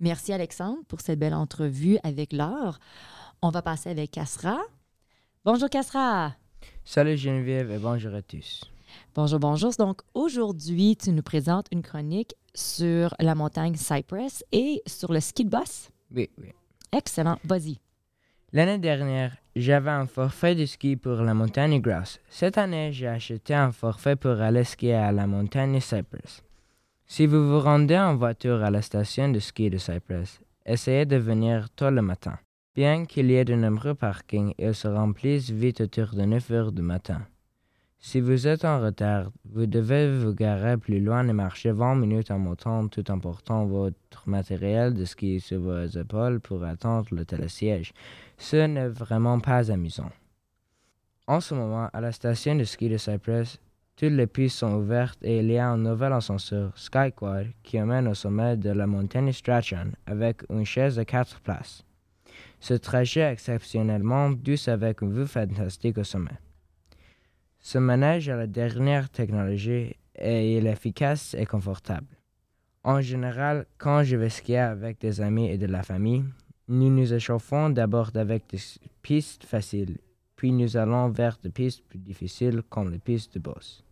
Merci 0.00 0.32
Alexandre 0.32 0.78
pour 0.88 1.00
cette 1.00 1.18
belle 1.18 1.34
entrevue 1.34 1.98
avec 2.02 2.32
Laure. 2.32 2.78
On 3.40 3.50
va 3.50 3.62
passer 3.62 3.90
avec 3.90 4.10
Casra. 4.10 4.58
Bonjour 5.44 5.70
Casra. 5.70 6.34
Salut 6.84 7.16
Geneviève 7.16 7.70
et 7.70 7.78
bonjour 7.78 8.12
à 8.12 8.22
tous. 8.22 8.64
Bonjour, 9.14 9.38
bonjour. 9.38 9.70
Donc 9.78 10.00
aujourd'hui, 10.12 10.96
tu 10.96 11.12
nous 11.12 11.22
présentes 11.22 11.66
une 11.70 11.82
chronique 11.82 12.34
sur 12.52 13.14
la 13.20 13.36
montagne 13.36 13.76
Cypress 13.76 14.44
et 14.50 14.82
sur 14.86 15.12
le 15.12 15.20
ski 15.20 15.44
de 15.44 15.50
boss. 15.50 15.90
Oui, 16.10 16.28
oui. 16.38 16.52
Excellent. 16.90 17.38
Vas-y. 17.44 17.78
L'année 18.52 18.78
dernière, 18.78 19.36
j'avais 19.54 19.90
un 19.90 20.06
forfait 20.06 20.56
de 20.56 20.66
ski 20.66 20.96
pour 20.96 21.16
la 21.16 21.34
montagne 21.34 21.80
Grouse. 21.80 22.18
Cette 22.30 22.58
année, 22.58 22.92
j'ai 22.92 23.06
acheté 23.06 23.54
un 23.54 23.70
forfait 23.70 24.16
pour 24.16 24.40
aller 24.40 24.64
skier 24.64 24.94
à 24.94 25.12
la 25.12 25.28
montagne 25.28 25.78
Cypress. 25.78 26.42
Si 27.06 27.26
vous 27.26 27.48
vous 27.48 27.60
rendez 27.60 27.98
en 27.98 28.16
voiture 28.16 28.64
à 28.64 28.70
la 28.70 28.82
station 28.82 29.28
de 29.28 29.38
ski 29.38 29.70
de 29.70 29.78
Cypress, 29.78 30.40
essayez 30.66 31.06
de 31.06 31.16
venir 31.16 31.70
tôt 31.70 31.90
le 31.90 32.02
matin. 32.02 32.38
Bien 32.78 33.06
qu'il 33.06 33.28
y 33.32 33.34
ait 33.34 33.44
de 33.44 33.56
nombreux 33.56 33.96
parkings, 33.96 34.54
ils 34.56 34.72
se 34.72 34.86
remplissent 34.86 35.50
vite 35.50 35.80
autour 35.80 36.14
de 36.14 36.22
9 36.22 36.50
heures 36.52 36.70
du 36.70 36.80
matin. 36.80 37.22
Si 37.98 38.20
vous 38.20 38.46
êtes 38.46 38.64
en 38.64 38.80
retard, 38.80 39.32
vous 39.44 39.66
devez 39.66 40.16
vous 40.16 40.32
garer 40.32 40.76
plus 40.76 41.00
loin 41.00 41.26
et 41.26 41.32
marcher 41.32 41.72
20 41.72 41.96
minutes 41.96 42.30
en 42.30 42.38
montant 42.38 42.86
tout 42.86 43.10
en 43.10 43.18
portant 43.18 43.66
votre 43.66 44.22
matériel 44.26 44.94
de 44.94 45.04
ski 45.04 45.40
sur 45.40 45.58
vos 45.58 45.86
épaules 45.86 46.38
pour 46.38 46.62
attendre 46.62 47.08
le 47.10 47.24
télésiège. 47.24 47.92
Ce 48.36 48.54
n'est 48.54 48.86
vraiment 48.86 49.40
pas 49.40 49.72
amusant. 49.72 50.12
En 51.26 51.40
ce 51.40 51.56
moment, 51.56 51.88
à 51.92 52.00
la 52.00 52.12
station 52.12 52.54
de 52.54 52.62
ski 52.62 52.88
de 52.88 52.96
Cypress, 52.96 53.58
toutes 53.96 54.12
les 54.12 54.28
pistes 54.28 54.58
sont 54.58 54.74
ouvertes 54.74 55.18
et 55.22 55.40
il 55.40 55.50
y 55.50 55.58
a 55.58 55.68
un 55.68 55.78
nouvel 55.78 56.12
ascenseur, 56.12 56.70
Skyquad, 56.78 57.48
qui 57.64 57.82
emmène 57.82 58.06
au 58.06 58.14
sommet 58.14 58.56
de 58.56 58.70
la 58.70 58.86
montagne 58.86 59.32
Strachan 59.32 59.88
avec 60.06 60.44
une 60.48 60.64
chaise 60.64 60.94
de 60.94 61.02
quatre 61.02 61.40
places. 61.40 61.82
Ce 62.60 62.74
trajet 62.74 63.32
exceptionnellement 63.32 64.30
douce 64.30 64.68
avec 64.68 65.00
une 65.02 65.12
vue 65.12 65.26
fantastique 65.26 65.98
au 65.98 66.04
sommet. 66.04 66.38
Ce 67.60 67.78
manège 67.78 68.28
a 68.28 68.36
la 68.36 68.46
dernière 68.46 69.10
technologie 69.10 69.94
et 70.14 70.56
il 70.56 70.66
est 70.66 70.72
efficace 70.72 71.34
et 71.34 71.46
confortable. 71.46 72.06
En 72.84 73.00
général, 73.00 73.66
quand 73.76 74.02
je 74.02 74.16
vais 74.16 74.30
skier 74.30 74.58
avec 74.58 75.00
des 75.00 75.20
amis 75.20 75.48
et 75.48 75.58
de 75.58 75.66
la 75.66 75.82
famille, 75.82 76.24
nous 76.68 76.90
nous 76.90 77.12
échauffons 77.12 77.70
d'abord 77.70 78.10
avec 78.14 78.48
des 78.48 78.58
pistes 79.02 79.44
faciles, 79.44 79.98
puis 80.36 80.52
nous 80.52 80.76
allons 80.76 81.08
vers 81.08 81.38
des 81.42 81.50
pistes 81.50 81.82
plus 81.88 81.98
difficiles 81.98 82.62
comme 82.68 82.90
les 82.90 82.98
pistes 82.98 83.34
de 83.34 83.40
boss. 83.40 83.84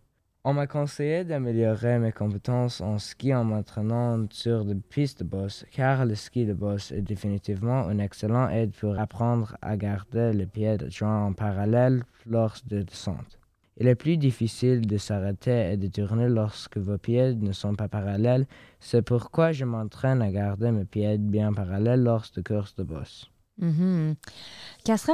On 0.43 0.53
m'a 0.53 0.67
conseillé 0.67 1.25
d'améliorer 1.25 1.99
mes 1.99 2.11
compétences 2.11 2.79
en 2.79 2.99
ski 2.99 3.33
en 3.33 3.43
m'entraînant 3.43 4.25
sur 4.29 4.63
des 4.63 4.75
pistes 4.75 5.19
de 5.19 5.27
boss, 5.27 5.65
car 5.71 6.05
le 6.05 6.15
ski 6.15 6.45
de 6.45 6.53
boss 6.53 6.91
est 6.91 7.01
définitivement 7.01 7.89
une 7.89 7.99
excellente 7.99 8.51
aide 8.51 8.71
pour 8.71 8.97
apprendre 8.97 9.57
à 9.61 9.75
garder 9.75 10.31
les 10.33 10.45
pieds 10.45 10.77
joints 10.89 11.25
en 11.25 11.33
parallèle 11.33 12.03
lors 12.25 12.55
de 12.65 12.81
descente. 12.81 13.39
Il 13.79 13.87
est 13.87 13.95
plus 13.95 14.17
difficile 14.17 14.87
de 14.87 14.97
s'arrêter 14.97 15.71
et 15.71 15.77
de 15.77 15.87
tourner 15.87 16.29
lorsque 16.29 16.77
vos 16.77 16.97
pieds 16.97 17.35
ne 17.35 17.51
sont 17.51 17.75
pas 17.75 17.87
parallèles. 17.87 18.47
C'est 18.79 19.03
pourquoi 19.03 19.51
je 19.51 19.65
m'entraîne 19.65 20.21
à 20.21 20.31
garder 20.31 20.71
mes 20.71 20.85
pieds 20.85 21.17
bien 21.19 21.53
parallèles 21.53 22.03
lors 22.03 22.25
de 22.35 22.41
courses 22.41 22.75
de 22.75 22.83
boss. 22.83 23.29
Mm 23.59 24.13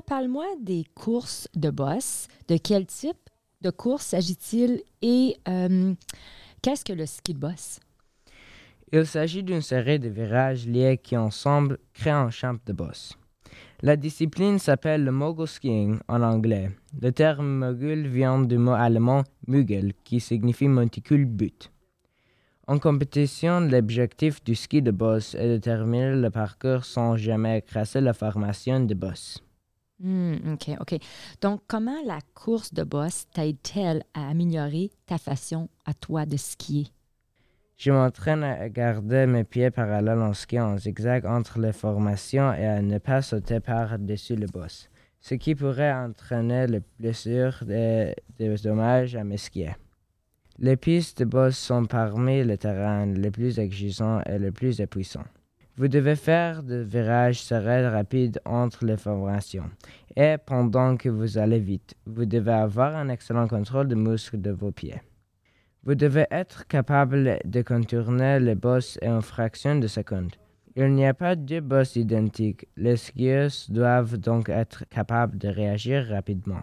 parle-moi 0.06 0.46
des 0.62 0.86
courses 0.96 1.48
de 1.56 1.70
boss. 1.70 2.28
De 2.48 2.58
quel 2.58 2.86
type 2.86 3.30
de 3.64 3.70
course 3.70 4.08
s'agit-il 4.08 4.84
et 5.02 5.38
euh, 5.48 5.94
qu'est-ce 6.62 6.84
que 6.84 6.94
le 6.94 7.06
ski 7.06 7.34
de 7.34 7.40
boss? 7.40 7.80
Il 8.92 9.08
s'agit 9.08 9.42
d'une 9.42 9.62
série 9.62 10.00
de 10.00 10.10
virages 10.10 10.68
liés 10.68 11.00
qui 11.02 11.18
ensemble 11.18 11.80
créent 11.94 12.12
un 12.12 12.30
champ 12.30 12.58
de 12.66 12.74
boss. 12.74 13.18
La 13.82 13.96
discipline 13.96 14.60
s'appelle 14.60 15.04
le 15.04 15.12
mogul 15.12 15.48
skiing 15.48 16.00
en 16.08 16.22
anglais. 16.22 16.72
Le 17.02 17.12
terme 17.12 17.48
mogul 17.48 18.08
vient 18.08 18.40
du 18.40 18.58
mot 18.58 18.74
allemand 18.74 19.24
Mugel 19.48 19.94
qui 20.04 20.20
signifie 20.20 20.68
monticule 20.68 21.26
but. 21.26 21.72
En 22.68 22.80
compétition, 22.80 23.60
l'objectif 23.62 24.44
du 24.44 24.56
ski 24.56 24.82
de 24.82 24.92
boss 24.92 25.36
est 25.36 25.50
de 25.50 25.58
terminer 25.58 26.16
le 26.16 26.30
parcours 26.30 26.86
sans 26.86 27.18
jamais 27.18 27.60
écraser 27.60 28.00
la 28.00 28.14
formation 28.14 28.80
de 28.80 28.94
boss. 28.94 29.44
Hmm, 30.00 30.54
OK, 30.54 30.70
OK. 30.80 31.00
Donc, 31.42 31.62
comment 31.68 32.02
la 32.06 32.20
course 32.34 32.74
de 32.74 32.84
boss 32.84 33.26
t'aide-t-elle 33.34 34.04
à 34.14 34.30
améliorer 34.30 34.92
ta 35.06 35.18
façon 35.18 35.70
à 35.86 35.94
toi 35.94 36.26
de 36.26 36.36
skier? 36.38 36.88
Je 37.78 37.92
m'entraîne 37.92 38.44
à 38.44 38.70
garder 38.70 39.26
mes 39.26 39.44
pieds 39.44 39.72
parallèles 39.72 40.22
en 40.22 40.34
skiant 40.34 40.74
en 40.74 40.78
zigzag 40.78 41.26
entre 41.26 41.60
les 41.60 41.74
formations 41.74 42.54
et 42.54 42.66
à 42.66 42.82
ne 42.82 42.98
pas 42.98 43.22
sauter 43.22 43.60
par-dessus 43.60 44.36
le 44.36 44.48
boss, 44.48 44.90
ce 45.20 45.36
qui 45.36 45.56
pourrait 45.56 45.94
entraîner 45.94 46.68
les 46.68 46.82
blessures 47.00 47.64
et 47.70 48.16
des 48.38 48.56
dommages 48.58 49.16
à 49.16 49.24
mes 49.24 49.38
skiers. 49.38 49.76
Les 50.60 50.78
pistes 50.78 51.20
de 51.20 51.26
boss 51.26 51.58
sont 51.58 51.86
parmi 51.86 52.44
les 52.44 52.58
terrains 52.58 53.08
les 53.08 53.32
plus 53.32 53.58
exigeants 53.60 54.22
et 54.26 54.38
les 54.38 54.52
plus 54.52 54.80
épuisants. 54.80 55.26
Vous 55.76 55.88
devez 55.88 56.16
faire 56.16 56.62
des 56.62 56.84
virages 56.84 57.42
serrés 57.42 57.88
rapides 57.88 58.40
entre 58.46 58.86
les 58.86 58.98
formations. 58.98 59.72
Et 60.16 60.36
pendant 60.38 60.98
que 60.98 61.10
vous 61.10 61.40
allez 61.40 61.58
vite, 61.58 61.96
vous 62.06 62.26
devez 62.26 62.52
avoir 62.52 62.96
un 62.96 63.10
excellent 63.10 63.48
contrôle 63.48 63.88
des 63.88 63.96
muscles 63.96 64.40
de 64.40 64.52
vos 64.52 64.72
pieds. 64.72 65.02
Vous 65.84 65.96
devez 65.96 66.28
être 66.30 66.68
capable 66.68 67.40
de 67.44 67.62
contourner 67.64 68.40
les 68.40 68.54
bosses 68.54 69.00
en 69.04 69.22
fraction 69.22 69.80
de 69.80 69.88
seconde. 69.88 70.36
Il 70.76 70.94
n'y 70.94 71.08
a 71.08 71.16
pas 71.16 71.36
de 71.36 71.60
bosses 71.60 71.96
identiques. 71.96 72.68
Les 72.78 72.98
skieurs 72.98 73.52
doivent 73.70 74.18
donc 74.18 74.50
être 74.50 74.86
capables 74.90 75.40
de 75.40 75.48
réagir 75.48 76.08
rapidement. 76.08 76.62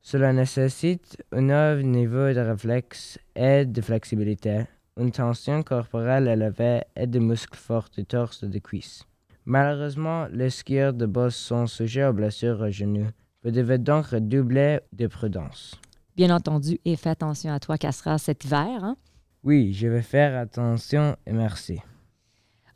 Cela 0.00 0.32
nécessite 0.32 1.16
un 1.30 1.48
haut 1.48 1.82
niveau 1.82 2.32
de 2.32 2.40
réflexe 2.40 3.20
et 3.36 3.64
de 3.64 3.80
flexibilité, 3.80 4.64
une 4.96 5.10
tension 5.10 5.62
corporelle 5.62 6.28
élevée 6.28 6.82
et 6.96 7.06
des 7.06 7.20
muscles 7.20 7.58
forts 7.58 7.88
du 7.94 8.04
torse 8.04 8.42
et 8.42 8.48
des 8.48 8.60
cuisses. 8.60 9.04
Malheureusement, 9.44 10.26
les 10.30 10.50
skieurs 10.50 10.92
de 10.92 11.06
boss 11.06 11.34
sont 11.34 11.66
sujets 11.66 12.04
aux 12.04 12.12
blessures 12.12 12.60
aux 12.60 12.70
genoux. 12.70 13.08
Vous 13.42 13.50
devez 13.50 13.78
donc 13.78 14.06
redoubler 14.06 14.80
de 14.92 15.06
prudence. 15.08 15.74
Bien 16.16 16.34
entendu, 16.34 16.78
et 16.84 16.96
fais 16.96 17.10
attention 17.10 17.52
à 17.52 17.58
toi, 17.58 17.78
Cassera, 17.78 18.18
cet 18.18 18.44
hiver. 18.44 18.84
Hein? 18.84 18.96
Oui, 19.42 19.72
je 19.72 19.88
vais 19.88 20.02
faire 20.02 20.38
attention 20.38 21.16
et 21.26 21.32
merci. 21.32 21.80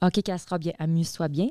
OK, 0.03 0.23
Cassera, 0.23 0.59
bien, 0.59 0.73
amuse-toi 0.79 1.29
bien. 1.29 1.49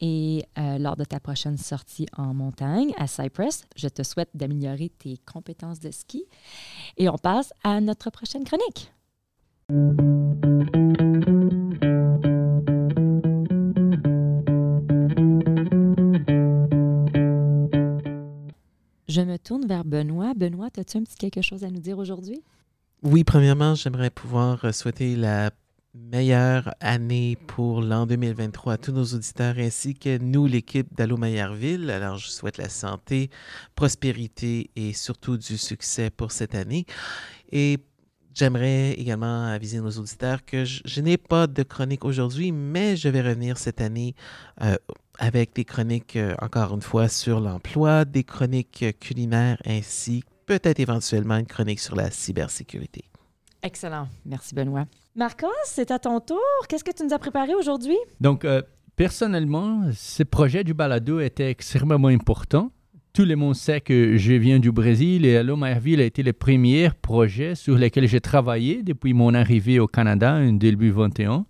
Et 0.00 0.44
euh, 0.58 0.78
lors 0.78 0.96
de 0.96 1.04
ta 1.04 1.20
prochaine 1.20 1.56
sortie 1.56 2.06
en 2.16 2.34
montagne 2.34 2.92
à 2.98 3.06
Cypress, 3.06 3.66
je 3.76 3.88
te 3.88 4.02
souhaite 4.02 4.28
d'améliorer 4.34 4.90
tes 4.90 5.18
compétences 5.18 5.80
de 5.80 5.90
ski. 5.90 6.24
Et 6.96 7.08
on 7.08 7.16
passe 7.16 7.52
à 7.62 7.80
notre 7.80 8.10
prochaine 8.10 8.44
chronique. 8.44 8.92
Je 9.68 9.74
me 19.22 19.38
tourne 19.38 19.66
vers 19.66 19.84
Benoît. 19.84 20.34
Benoît, 20.34 20.68
as-tu 20.78 20.98
un 20.98 21.02
petit 21.02 21.16
quelque 21.16 21.42
chose 21.42 21.64
à 21.64 21.70
nous 21.70 21.80
dire 21.80 21.98
aujourd'hui? 21.98 22.44
Oui, 23.02 23.24
premièrement, 23.24 23.74
j'aimerais 23.74 24.10
pouvoir 24.10 24.72
souhaiter 24.72 25.16
la 25.16 25.50
meilleure 25.94 26.72
année 26.78 27.36
pour 27.48 27.80
l'an 27.80 28.06
2023 28.06 28.74
à 28.74 28.78
tous 28.78 28.92
nos 28.92 29.04
auditeurs 29.04 29.56
ainsi 29.58 29.94
que 29.94 30.18
nous, 30.18 30.46
l'équipe 30.46 30.94
d'Allo 30.94 31.16
Maillardville. 31.16 31.90
Alors, 31.90 32.18
je 32.18 32.28
souhaite 32.28 32.58
la 32.58 32.68
santé, 32.68 33.30
prospérité 33.74 34.70
et 34.76 34.92
surtout 34.92 35.36
du 35.36 35.58
succès 35.58 36.10
pour 36.10 36.30
cette 36.30 36.54
année. 36.54 36.86
Et 37.50 37.78
J'aimerais 38.36 38.92
également 38.92 39.46
aviser 39.46 39.80
nos 39.80 39.92
auditeurs 39.92 40.44
que 40.44 40.66
je, 40.66 41.00
n'ai 41.00 41.16
pas 41.16 41.46
de 41.46 41.62
chronique 41.62 42.04
aujourd'hui, 42.04 42.52
mais 42.52 42.94
je 42.94 43.08
vais 43.08 43.22
revenir 43.22 43.56
cette 43.56 43.80
année 43.80 44.14
euh, 44.60 44.76
avec 45.18 45.54
des 45.54 45.64
chroniques, 45.64 46.16
euh, 46.16 46.34
encore 46.42 46.74
une 46.74 46.82
fois, 46.82 47.08
sur 47.08 47.40
l'emploi, 47.40 48.04
des 48.04 48.24
chroniques 48.24 48.84
culinaires 49.00 49.56
ainsi 49.64 50.22
peut-être 50.44 50.78
éventuellement 50.78 51.38
une 51.38 51.46
chronique 51.46 51.80
sur 51.80 51.96
la 51.96 52.10
cybersécurité. 52.10 53.04
Excellent. 53.62 54.06
Merci, 54.26 54.54
Benoît. 54.54 54.84
Marcos, 55.14 55.48
c'est 55.64 55.90
à 55.90 55.98
ton 55.98 56.20
tour. 56.20 56.38
Qu'est-ce 56.68 56.84
que 56.84 56.92
tu 56.92 57.04
nous 57.04 57.14
as 57.14 57.18
préparé 57.18 57.54
aujourd'hui? 57.54 57.96
Donc, 58.20 58.44
euh, 58.44 58.60
personnellement, 58.96 59.88
ce 59.94 60.22
projet 60.22 60.62
du 60.62 60.74
balado 60.74 61.20
était 61.20 61.50
extrêmement 61.50 62.08
important 62.08 62.70
tout 63.16 63.24
le 63.24 63.34
monde 63.34 63.54
sait 63.54 63.80
que 63.80 64.18
je 64.18 64.34
viens 64.34 64.58
du 64.58 64.70
Brésil 64.70 65.24
et 65.24 65.38
Allo 65.38 65.56
Mayerville 65.56 66.02
a 66.02 66.04
été 66.04 66.22
le 66.22 66.34
premier 66.34 66.90
projet 67.00 67.54
sur 67.54 67.78
lequel 67.78 68.06
j'ai 68.06 68.20
travaillé 68.20 68.82
depuis 68.82 69.14
mon 69.14 69.32
arrivée 69.32 69.78
au 69.78 69.86
Canada 69.86 70.34
en 70.34 70.52
début 70.52 70.90
21. 70.90 71.46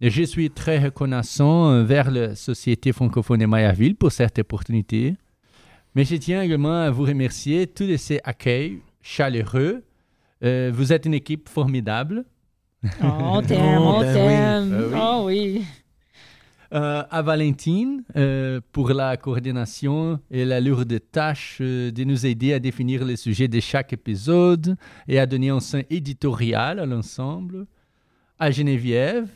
Et 0.00 0.10
je 0.10 0.22
suis 0.22 0.48
très 0.48 0.78
reconnaissant 0.78 1.82
vers 1.82 2.12
la 2.12 2.36
Société 2.36 2.92
francophone 2.92 3.40
de 3.40 3.46
Mayerville 3.46 3.96
pour 3.96 4.12
cette 4.12 4.38
opportunité. 4.38 5.16
Mais 5.96 6.04
je 6.04 6.14
tiens 6.14 6.42
également 6.42 6.82
à 6.82 6.90
vous 6.92 7.02
remercier 7.02 7.66
tous 7.66 7.88
de 7.88 7.96
ces 7.96 8.20
accueils 8.22 8.78
chaleureux. 9.02 9.82
Euh, 10.44 10.70
vous 10.72 10.92
êtes 10.92 11.04
une 11.04 11.14
équipe 11.14 11.48
formidable. 11.48 12.24
Oh, 13.02 13.06
on 13.08 13.42
t'aime, 13.42 13.80
on 13.80 14.00
ben 14.02 14.14
t'aime. 14.14 14.94
Oh 14.94 15.22
oui. 15.24 15.64
Euh, 16.76 17.02
à 17.10 17.22
Valentine 17.22 18.04
euh, 18.16 18.60
pour 18.70 18.90
la 18.90 19.16
coordination 19.16 20.20
et 20.30 20.44
la 20.44 20.60
lourde 20.60 21.00
tâche 21.10 21.56
euh, 21.62 21.90
de 21.90 22.04
nous 22.04 22.26
aider 22.26 22.52
à 22.52 22.58
définir 22.58 23.02
les 23.02 23.16
sujets 23.16 23.48
de 23.48 23.60
chaque 23.60 23.94
épisode 23.94 24.76
et 25.08 25.18
à 25.18 25.24
donner 25.24 25.48
un 25.48 25.60
sein 25.60 25.84
éditorial 25.88 26.78
à 26.78 26.84
l'ensemble. 26.84 27.66
À 28.38 28.50
Geneviève 28.50 29.30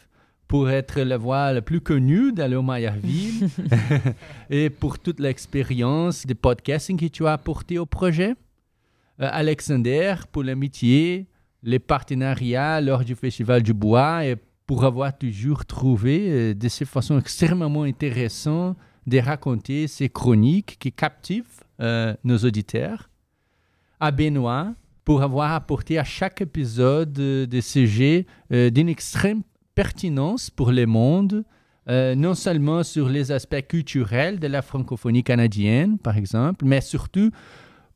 pour 0.49 0.69
être 0.69 1.01
la 1.01 1.17
voix 1.17 1.55
la 1.55 1.63
plus 1.63 1.81
connue 1.81 2.31
d'Allo 2.31 2.61
Mayerville 2.61 3.49
et 4.51 4.69
pour 4.69 4.99
toute 4.99 5.19
l'expérience 5.19 6.27
de 6.27 6.35
podcasting 6.35 6.99
que 6.99 7.07
tu 7.07 7.27
as 7.27 7.33
apporté 7.33 7.79
au 7.79 7.87
projet. 7.87 8.35
Alexander 9.19 10.15
pour 10.31 10.43
l'amitié, 10.43 11.27
les 11.63 11.79
partenariats 11.79 12.83
lors 12.83 13.03
du 13.03 13.15
Festival 13.15 13.63
du 13.63 13.73
Bois 13.73 14.27
et 14.27 14.37
pour 14.71 14.85
avoir 14.85 15.19
toujours 15.19 15.65
trouvé 15.65 16.29
euh, 16.29 16.55
de 16.55 16.69
cette 16.69 16.87
façon 16.87 17.19
extrêmement 17.19 17.83
intéressante 17.83 18.77
de 19.05 19.19
raconter 19.19 19.89
ces 19.89 20.09
chroniques 20.09 20.77
qui 20.79 20.93
captivent 20.93 21.65
euh, 21.81 22.15
nos 22.23 22.39
auditeurs. 22.39 23.11
À 23.99 24.13
Benoît, 24.13 24.73
pour 25.05 25.23
avoir 25.23 25.55
apporté 25.55 25.99
à 25.99 26.05
chaque 26.05 26.41
épisode 26.41 27.19
euh, 27.19 27.47
des 27.47 27.63
sujets 27.63 28.27
d'une 28.49 28.89
extrême 28.89 29.43
pertinence 29.75 30.51
pour 30.51 30.71
le 30.71 30.87
monde, 30.87 31.45
non 31.89 32.35
seulement 32.37 32.85
sur 32.85 33.09
les 33.09 33.33
aspects 33.33 33.67
culturels 33.67 34.39
de 34.39 34.47
la 34.47 34.63
francophonie 34.63 35.25
canadienne, 35.25 35.99
par 35.99 36.17
exemple, 36.17 36.65
mais 36.65 36.81
surtout 36.81 37.33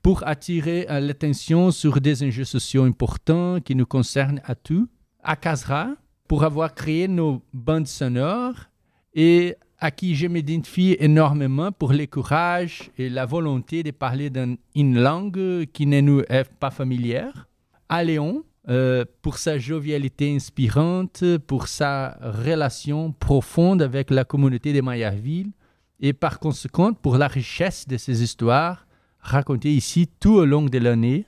pour 0.02 0.26
attirer 0.26 0.86
l'attention 0.88 1.70
sur 1.70 2.00
des 2.00 2.24
enjeux 2.24 2.42
sociaux 2.42 2.82
importants 2.82 3.60
qui 3.60 3.76
nous 3.76 3.86
concernent 3.86 4.40
à 4.44 4.56
tous. 4.56 4.88
À 5.22 5.36
Casra, 5.36 5.94
pour 6.34 6.42
avoir 6.42 6.74
créé 6.74 7.06
nos 7.06 7.42
bandes 7.52 7.86
sonores 7.86 8.68
et 9.14 9.54
à 9.78 9.92
qui 9.92 10.16
je 10.16 10.26
m'identifie 10.26 10.96
énormément 10.98 11.70
pour 11.70 11.92
le 11.92 12.06
courage 12.06 12.90
et 12.98 13.08
la 13.08 13.24
volonté 13.24 13.84
de 13.84 13.92
parler 13.92 14.30
dans 14.30 14.56
une 14.74 15.00
langue 15.00 15.64
qui 15.66 15.86
ne 15.86 16.00
nous 16.00 16.22
est 16.28 16.52
pas 16.58 16.72
familière. 16.72 17.46
À 17.88 18.02
Léon, 18.02 18.42
euh, 18.68 19.04
pour 19.22 19.38
sa 19.38 19.58
jovialité 19.58 20.34
inspirante, 20.34 21.22
pour 21.46 21.68
sa 21.68 22.18
relation 22.20 23.12
profonde 23.12 23.80
avec 23.80 24.10
la 24.10 24.24
communauté 24.24 24.72
de 24.72 24.80
Mayerville 24.80 25.52
et 26.00 26.14
par 26.14 26.40
conséquent 26.40 26.94
pour 26.94 27.16
la 27.16 27.28
richesse 27.28 27.86
de 27.86 27.96
ses 27.96 28.24
histoires 28.24 28.88
racontées 29.20 29.72
ici 29.72 30.10
tout 30.18 30.34
au 30.34 30.44
long 30.44 30.64
de 30.64 30.78
l'année. 30.78 31.26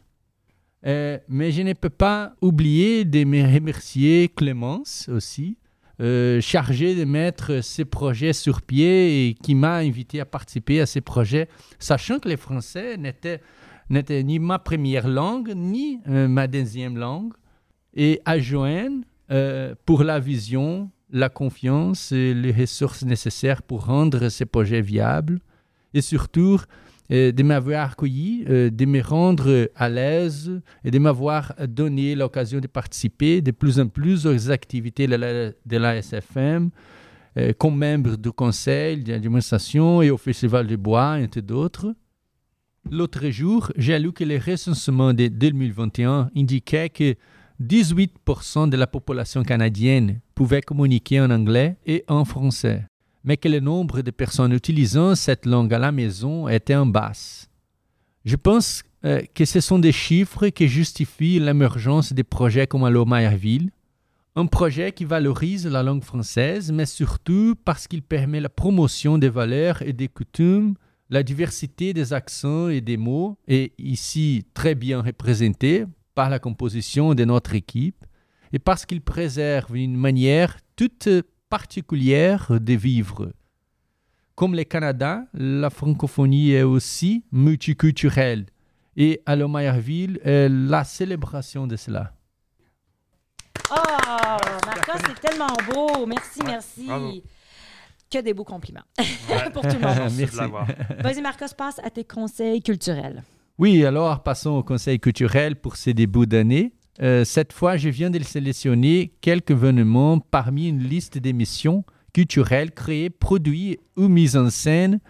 Euh, 0.85 1.19
mais 1.29 1.53
je 1.53 1.63
ne 1.63 1.73
peux 1.73 1.91
pas 1.91 2.35
oublier 2.43 3.05
de 3.05 3.25
me 3.25 3.43
remercier 3.43 4.29
Clémence 4.29 5.09
aussi, 5.09 5.57
euh, 6.01 6.41
chargée 6.41 6.95
de 6.95 7.05
mettre 7.05 7.63
ces 7.63 7.85
projets 7.85 8.35
sur 8.35 8.61
pied 8.61 9.29
et 9.29 9.35
qui 9.35 9.55
m'a 9.55 9.77
invité 9.77 10.21
à 10.21 10.27
participer 10.27 10.81
à 10.81 10.87
ces 10.87 11.01
projets, 11.01 11.49
sachant 11.79 12.19
que 12.19 12.29
les 12.29 12.37
Français 12.37 12.97
n'étaient 12.97 13.41
n'était 13.91 14.23
ni 14.23 14.39
ma 14.39 14.59
première 14.59 15.09
langue, 15.09 15.53
ni 15.55 16.01
euh, 16.09 16.29
ma 16.29 16.47
deuxième 16.47 16.99
langue. 16.99 17.33
Et 17.95 18.21
à 18.25 18.37
euh, 19.31 19.75
pour 19.85 20.05
la 20.05 20.21
vision, 20.21 20.91
la 21.11 21.29
confiance 21.29 22.13
et 22.13 22.35
les 22.35 22.53
ressources 22.53 23.05
nécessaires 23.05 23.63
pour 23.63 23.87
rendre 23.87 24.29
ces 24.29 24.45
projets 24.45 24.83
viables. 24.83 25.41
Et 25.95 26.01
surtout, 26.01 26.61
de 27.11 27.43
m'avoir 27.43 27.93
accueilli, 27.93 28.45
euh, 28.49 28.71
de 28.71 28.85
me 28.85 29.01
rendre 29.01 29.71
à 29.77 29.89
l'aise 29.89 30.61
et 30.85 30.91
de 30.91 30.99
m'avoir 30.99 31.55
donné 31.69 32.15
l'occasion 32.15 32.61
de 32.61 32.67
participer 32.67 33.41
de 33.41 33.53
plus 33.53 33.79
en 33.79 33.89
plus 33.89 34.27
aux 34.27 34.51
activités 34.51 35.07
de 35.07 35.17
la, 35.17 35.51
de 35.51 35.77
la 35.77 36.01
euh, 37.39 37.53
comme 37.59 37.79
membre 37.79 38.17
du 38.17 38.33
conseil 38.33 39.03
d'administration 39.03 40.01
et 40.01 40.11
au 40.11 40.17
Festival 40.17 40.67
du 40.67 40.77
Bois, 40.77 41.19
entre 41.23 41.41
d'autres. 41.41 41.95
L'autre 42.91 43.29
jour, 43.31 43.73
j'ai 43.77 43.99
lu 43.99 44.13
que 44.13 44.25
les 44.25 44.39
recensements 44.39 45.13
de 45.13 45.29
2021 45.29 46.31
indiquaient 46.35 46.89
que 46.89 47.15
18% 47.63 48.69
de 48.69 48.77
la 48.77 48.87
population 48.87 49.43
canadienne 49.43 50.21
pouvait 50.35 50.63
communiquer 50.63 51.21
en 51.21 51.31
anglais 51.31 51.77
et 51.85 52.05
en 52.09 52.25
français, 52.25 52.87
mais 53.27 53.37
que 53.37 53.49
le 53.49 53.61
nombre 53.61 54.01
de 54.01 54.11
personnes 54.11 54.55
utilisant 54.55 55.15
cette 55.15 55.45
langue 55.45 55.75
à 55.75 55.79
la 55.79 55.93
maison 55.93 56.49
était 56.49 56.75
en 56.75 56.87
basse. 56.87 57.51
Je 58.25 58.37
pense 58.37 58.83
euh, 59.05 59.21
que 59.35 59.45
ce 59.45 59.61
sont 59.61 59.79
des 59.79 59.93
chiffres 59.93 60.49
qui 60.49 60.69
justifient 60.69 61.39
l'émergence 61.39 62.15
des 62.15 62.25
projets 62.25 62.67
comme 62.67 62.85
Allo 62.85 63.05
Mayerville, 63.05 63.71
un 64.35 64.47
projet 64.47 64.93
qui 64.93 65.05
valorise 65.05 65.67
la 65.67 65.83
langue 65.83 66.03
française, 66.03 66.73
mais 66.73 66.87
surtout 66.87 67.55
parce 67.67 67.87
qu'il 67.87 68.03
permet 68.03 68.41
la 68.41 68.49
promotion 68.49 69.19
des 69.19 69.29
valeurs 69.29 69.83
et 69.83 69.93
des 69.93 70.09
coutumes 70.09 70.75
la 71.09 71.23
diversité 71.23 71.95
des 71.95 72.13
accents 72.13 72.69
et 72.69 72.81
des 72.81 72.97
mots 72.97 73.39
est 73.47 73.73
ici 73.79 74.45
très 74.55 74.75
bien 74.75 75.03
représentée 75.03 75.85
par 76.15 76.31
la 76.31 76.39
composition 76.39 77.15
de 77.15 77.25
notre 77.25 77.55
équipe 77.55 78.05
et 78.53 78.59
parce 78.59 78.87
qu'il 78.87 79.01
préserve 79.01 79.77
une 79.77 79.97
manière 79.97 80.57
toute 80.75 81.09
particulière 81.49 82.49
de 82.61 82.73
vivre. 82.75 83.33
Comme 84.35 84.55
le 84.55 84.65
Canada, 84.65 85.25
la 85.33 85.71
francophonie 85.71 86.53
est 86.53 86.63
aussi 86.63 87.25
multiculturelle 87.33 88.47
et 88.97 89.23
à 89.27 89.37
Mayerville 89.37 90.21
est 90.25 90.49
la 90.49 90.85
célébration 90.85 91.67
de 91.67 91.77
cela. 91.77 92.13
Oh, 93.71 93.75
Marcos, 94.67 94.99
c'est 95.07 95.29
tellement 95.29 95.57
beau. 95.73 96.07
Merci, 96.07 96.41
merci. 96.45 96.87
bravo. 96.87 97.13
Que 98.09 98.19
des 98.21 98.35
beaux 98.35 98.45
compliments 98.45 98.85
pour 99.53 99.63
tout 99.63 99.75
le 99.75 99.81
monde. 99.81 100.13
Merci 100.17 100.37
de 100.37 100.41
l'avoir. 100.41 100.67
Vas-y, 101.01 101.21
Marcos, 101.21 101.47
passe 101.57 101.81
à 101.83 101.91
tes 101.91 102.05
conseils 102.05 102.63
culturels. 102.63 103.25
Oui, 103.59 103.85
alors 103.85 104.23
passons 104.23 104.51
au 104.51 104.63
conseil 104.63 105.01
culturel 105.01 105.57
pour 105.57 105.77
ces 105.77 105.95
débuts 105.95 106.27
d'année. 106.27 106.73
Euh, 107.03 107.25
cette 107.25 107.53
fois, 107.53 107.77
je 107.77 107.89
viens 107.89 108.11
de 108.11 108.23
sélectionner 108.23 109.13
quelques 109.21 109.51
événements 109.51 110.19
parmi 110.19 110.69
une 110.69 110.83
liste 110.83 111.19
d'émissions 111.19 111.85
culturelles 112.13 112.71
créées, 112.71 113.11
produites 113.11 113.79
ou 113.97 114.09
mises 114.09 114.37
en 114.37 114.49
scène 114.49 115.01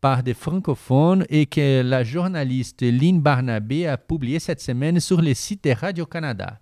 par 0.00 0.22
des 0.22 0.34
francophones 0.34 1.24
et 1.28 1.46
que 1.46 1.82
la 1.82 2.02
journaliste 2.02 2.82
Lynn 2.82 3.20
Barnabé 3.20 3.86
a 3.86 3.96
publié 3.96 4.38
cette 4.38 4.60
semaine 4.60 5.00
sur 5.00 5.22
le 5.22 5.32
site 5.34 5.64
de 5.64 5.70
Radio-Canada. 5.70 6.60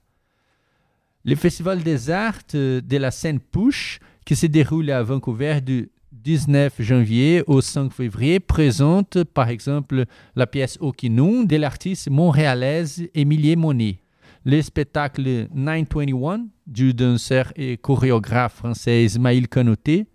Le 1.24 1.34
Festival 1.34 1.82
des 1.82 2.10
Arts 2.10 2.42
de 2.52 2.96
la 2.96 3.10
scène 3.10 3.40
Push, 3.40 3.98
qui 4.26 4.36
se 4.36 4.46
déroule 4.46 4.90
à 4.90 5.02
Vancouver 5.02 5.60
du 5.62 5.90
19 6.12 6.80
janvier 6.80 7.42
au 7.46 7.60
5 7.60 7.90
février, 7.92 8.40
présente 8.40 9.24
par 9.24 9.48
exemple 9.48 10.04
la 10.36 10.46
pièce 10.46 10.76
Okinou 10.80 11.44
de 11.44 11.56
l'artiste 11.56 12.10
montréalaise 12.10 13.08
Émilie 13.14 13.56
Monet, 13.56 14.03
le 14.44 14.60
spectacle 14.60 15.48
921 15.54 16.46
du 16.66 16.92
danseur 16.92 17.52
et 17.56 17.76
chorégraphe 17.78 18.56
français 18.56 19.04
Ismaël 19.04 19.48
Kanouté 19.48 20.06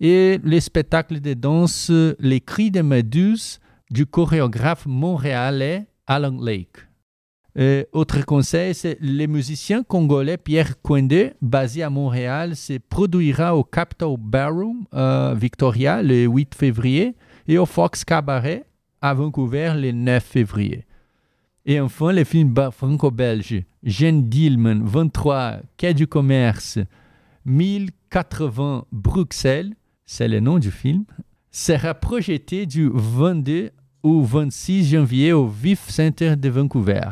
et 0.00 0.38
le 0.42 0.60
spectacle 0.60 1.20
de 1.20 1.34
danse 1.34 1.90
Les 2.18 2.40
Cris 2.40 2.70
de 2.70 2.82
Méduse 2.82 3.58
du 3.90 4.06
chorégraphe 4.06 4.86
montréalais 4.86 5.86
Alan 6.06 6.36
Lake. 6.40 6.76
Autre 7.92 8.24
conseil, 8.24 8.74
c'est 8.74 8.96
le 9.00 9.26
musicien 9.26 9.82
congolais 9.82 10.36
Pierre 10.36 10.80
Kwende, 10.82 11.34
basé 11.42 11.82
à 11.82 11.90
Montréal, 11.90 12.56
se 12.56 12.78
produira 12.78 13.56
au 13.56 13.64
Capitol 13.64 14.16
Ballroom 14.18 14.86
Victoria 15.36 16.02
le 16.02 16.26
8 16.26 16.54
février 16.54 17.16
et 17.48 17.58
au 17.58 17.66
Fox 17.66 18.04
Cabaret 18.04 18.64
à 19.02 19.14
Vancouver 19.14 19.72
le 19.76 19.92
9 19.92 20.22
février. 20.22 20.84
Et 21.66 21.78
enfin, 21.80 22.12
le 22.12 22.24
film 22.24 22.54
franco-belge 22.72 23.62
Jeanne 23.82 24.28
Dillman 24.28 24.80
23 24.82 25.58
Quai 25.76 25.94
du 25.94 26.06
Commerce 26.06 26.78
1080 27.44 28.86
Bruxelles, 28.92 29.74
c'est 30.06 30.28
le 30.28 30.40
nom 30.40 30.58
du 30.58 30.70
film, 30.70 31.04
sera 31.50 31.94
projeté 31.94 32.66
du 32.66 32.90
22 32.92 33.70
au 34.02 34.22
26 34.22 34.90
janvier 34.90 35.32
au 35.32 35.46
VIF 35.46 35.90
Center 35.90 36.36
de 36.36 36.48
Vancouver. 36.48 37.08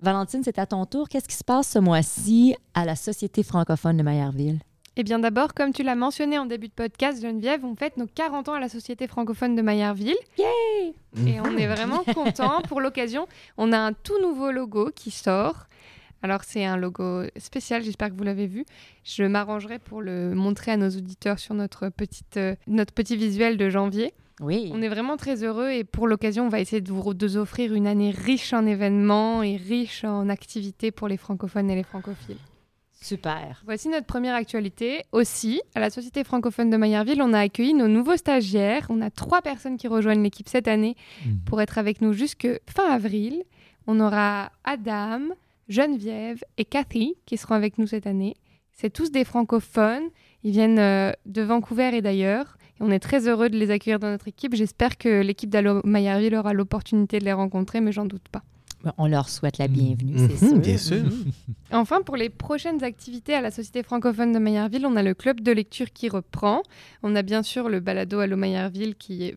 Valentine, 0.00 0.42
c'est 0.44 0.58
à 0.58 0.66
ton 0.66 0.86
tour. 0.86 1.08
Qu'est-ce 1.08 1.28
qui 1.28 1.36
se 1.36 1.44
passe 1.44 1.72
ce 1.72 1.78
mois-ci 1.78 2.54
à 2.72 2.84
la 2.84 2.96
Société 2.96 3.42
francophone 3.42 3.96
de 3.96 4.02
Mayerville? 4.02 4.60
Eh 5.00 5.04
bien 5.04 5.20
d'abord, 5.20 5.54
comme 5.54 5.72
tu 5.72 5.84
l'as 5.84 5.94
mentionné 5.94 6.40
en 6.40 6.46
début 6.46 6.66
de 6.66 6.72
podcast, 6.72 7.22
Geneviève, 7.22 7.64
on 7.64 7.76
fête 7.76 7.96
nos 7.98 8.08
40 8.08 8.48
ans 8.48 8.54
à 8.54 8.58
la 8.58 8.68
Société 8.68 9.06
francophone 9.06 9.54
de 9.54 9.62
Mayerville. 9.62 10.16
Et 11.24 11.40
on 11.40 11.56
est 11.56 11.68
vraiment 11.68 12.02
contents. 12.14 12.62
Pour 12.62 12.80
l'occasion, 12.80 13.28
on 13.58 13.70
a 13.70 13.78
un 13.78 13.92
tout 13.92 14.20
nouveau 14.20 14.50
logo 14.50 14.90
qui 14.92 15.12
sort. 15.12 15.68
Alors 16.24 16.42
c'est 16.42 16.64
un 16.64 16.76
logo 16.76 17.22
spécial, 17.36 17.84
j'espère 17.84 18.08
que 18.08 18.14
vous 18.14 18.24
l'avez 18.24 18.48
vu. 18.48 18.64
Je 19.04 19.22
m'arrangerai 19.22 19.78
pour 19.78 20.02
le 20.02 20.34
montrer 20.34 20.72
à 20.72 20.76
nos 20.76 20.88
auditeurs 20.88 21.38
sur 21.38 21.54
notre, 21.54 21.90
petite, 21.90 22.36
euh, 22.36 22.56
notre 22.66 22.92
petit 22.92 23.16
visuel 23.16 23.56
de 23.56 23.70
janvier. 23.70 24.12
Oui. 24.40 24.72
On 24.74 24.82
est 24.82 24.88
vraiment 24.88 25.16
très 25.16 25.44
heureux 25.44 25.70
et 25.70 25.84
pour 25.84 26.08
l'occasion, 26.08 26.46
on 26.46 26.48
va 26.48 26.58
essayer 26.58 26.82
de 26.82 26.92
vous, 26.92 27.14
de 27.14 27.24
vous 27.24 27.36
offrir 27.36 27.72
une 27.72 27.86
année 27.86 28.10
riche 28.10 28.52
en 28.52 28.66
événements 28.66 29.44
et 29.44 29.58
riche 29.58 30.02
en 30.02 30.28
activités 30.28 30.90
pour 30.90 31.06
les 31.06 31.16
francophones 31.16 31.70
et 31.70 31.76
les 31.76 31.84
francophiles. 31.84 32.38
Super. 33.00 33.62
Voici 33.64 33.88
notre 33.88 34.06
première 34.06 34.34
actualité. 34.34 35.04
Aussi, 35.12 35.62
à 35.74 35.80
la 35.80 35.90
Société 35.90 36.24
francophone 36.24 36.68
de 36.68 36.76
Mayerville, 36.76 37.22
on 37.22 37.32
a 37.32 37.40
accueilli 37.40 37.72
nos 37.74 37.86
nouveaux 37.86 38.16
stagiaires. 38.16 38.86
On 38.90 39.00
a 39.00 39.10
trois 39.10 39.40
personnes 39.40 39.76
qui 39.76 39.86
rejoignent 39.86 40.22
l'équipe 40.22 40.48
cette 40.48 40.68
année 40.68 40.96
pour 41.46 41.60
être 41.60 41.78
avec 41.78 42.00
nous 42.00 42.12
jusque 42.12 42.48
fin 42.68 42.90
avril. 42.90 43.44
On 43.86 44.00
aura 44.00 44.50
Adam, 44.64 45.20
Geneviève 45.68 46.42
et 46.56 46.64
Cathy 46.64 47.16
qui 47.24 47.36
seront 47.36 47.54
avec 47.54 47.78
nous 47.78 47.86
cette 47.86 48.06
année. 48.06 48.34
C'est 48.72 48.90
tous 48.90 49.10
des 49.10 49.24
francophones. 49.24 50.08
Ils 50.42 50.52
viennent 50.52 50.78
euh, 50.78 51.12
de 51.26 51.42
Vancouver 51.42 51.90
et 51.94 52.02
d'ailleurs. 52.02 52.58
Et 52.78 52.82
on 52.82 52.90
est 52.90 53.00
très 53.00 53.28
heureux 53.28 53.48
de 53.48 53.56
les 53.56 53.70
accueillir 53.70 53.98
dans 53.98 54.10
notre 54.10 54.28
équipe. 54.28 54.54
J'espère 54.54 54.98
que 54.98 55.20
l'équipe 55.20 55.50
d'Allo 55.50 55.80
Mayerville 55.84 56.34
aura 56.36 56.52
l'opportunité 56.52 57.18
de 57.18 57.24
les 57.24 57.32
rencontrer, 57.32 57.80
mais 57.80 57.92
j'en 57.92 58.06
doute 58.06 58.28
pas. 58.30 58.42
On 58.96 59.06
leur 59.08 59.28
souhaite 59.28 59.58
la 59.58 59.66
bienvenue, 59.68 60.12
Mhm, 60.14 60.28
c'est 60.30 60.46
sûr. 60.48 60.58
bien 60.58 60.78
sûr. 60.78 61.02
Mhm. 61.04 61.24
Enfin, 61.72 62.00
pour 62.02 62.16
les 62.16 62.28
prochaines 62.30 62.82
activités 62.84 63.34
à 63.34 63.40
la 63.40 63.50
Société 63.50 63.82
francophone 63.82 64.32
de 64.32 64.38
Mayerville, 64.38 64.86
on 64.86 64.94
a 64.96 65.02
le 65.02 65.14
club 65.14 65.40
de 65.40 65.50
lecture 65.52 65.92
qui 65.92 66.08
reprend. 66.08 66.62
On 67.02 67.16
a 67.16 67.22
bien 67.22 67.42
sûr 67.42 67.68
le 67.68 67.80
balado 67.80 68.20
Allo 68.20 68.36
Mayerville 68.36 68.94
qui 68.94 69.24
est, 69.24 69.34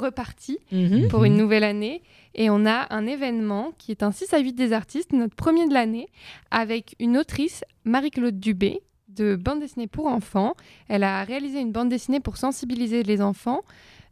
reparti 0.00 0.58
Mhm. 0.72 1.08
pour 1.08 1.24
une 1.24 1.36
nouvelle 1.36 1.64
année. 1.64 2.02
Et 2.34 2.50
on 2.50 2.66
a 2.66 2.86
un 2.94 3.06
événement 3.06 3.72
qui 3.78 3.90
est 3.90 4.02
un 4.02 4.12
6 4.12 4.32
à 4.34 4.38
8 4.38 4.52
des 4.54 4.72
artistes, 4.72 5.12
notre 5.12 5.34
premier 5.34 5.66
de 5.68 5.72
l'année, 5.74 6.08
avec 6.50 6.94
une 6.98 7.16
autrice, 7.16 7.62
Marie-Claude 7.84 8.38
Dubé, 8.38 8.80
de 9.08 9.34
bande 9.36 9.60
dessinée 9.60 9.86
pour 9.86 10.06
enfants. 10.08 10.54
Elle 10.88 11.04
a 11.04 11.24
réalisé 11.24 11.60
une 11.60 11.72
bande 11.72 11.88
dessinée 11.88 12.20
pour 12.20 12.36
sensibiliser 12.36 13.02
les 13.02 13.22
enfants 13.22 13.62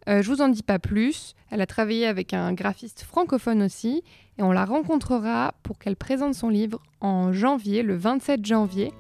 Euh, 0.09 0.23
je 0.23 0.31
vous 0.31 0.43
en 0.43 0.49
dis 0.49 0.63
pas 0.63 0.79
plus. 0.79 1.35
Elle 1.51 1.61
a 1.61 1.67
travaillé 1.67 2.07
avec 2.07 2.35
un 2.35 2.53
graphiste 2.53 3.03
francophone 3.03 3.63
aussi 3.63 4.03
et 4.39 4.43
on 4.43 4.53
la 4.53 4.65
rencontrera 4.65 5.55
pour 5.63 5.79
qu'elle 5.79 5.97
présente 5.97 6.35
son 6.35 6.49
livre 6.49 6.81
en 7.01 7.33
janvier, 7.33 7.83
le 7.83 7.97
27 7.97 8.45
janvier, 8.45 8.93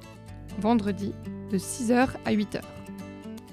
vendredi, 0.58 1.12
de 1.50 1.58
6h 1.58 2.10
à 2.24 2.32
8h. 2.32 2.60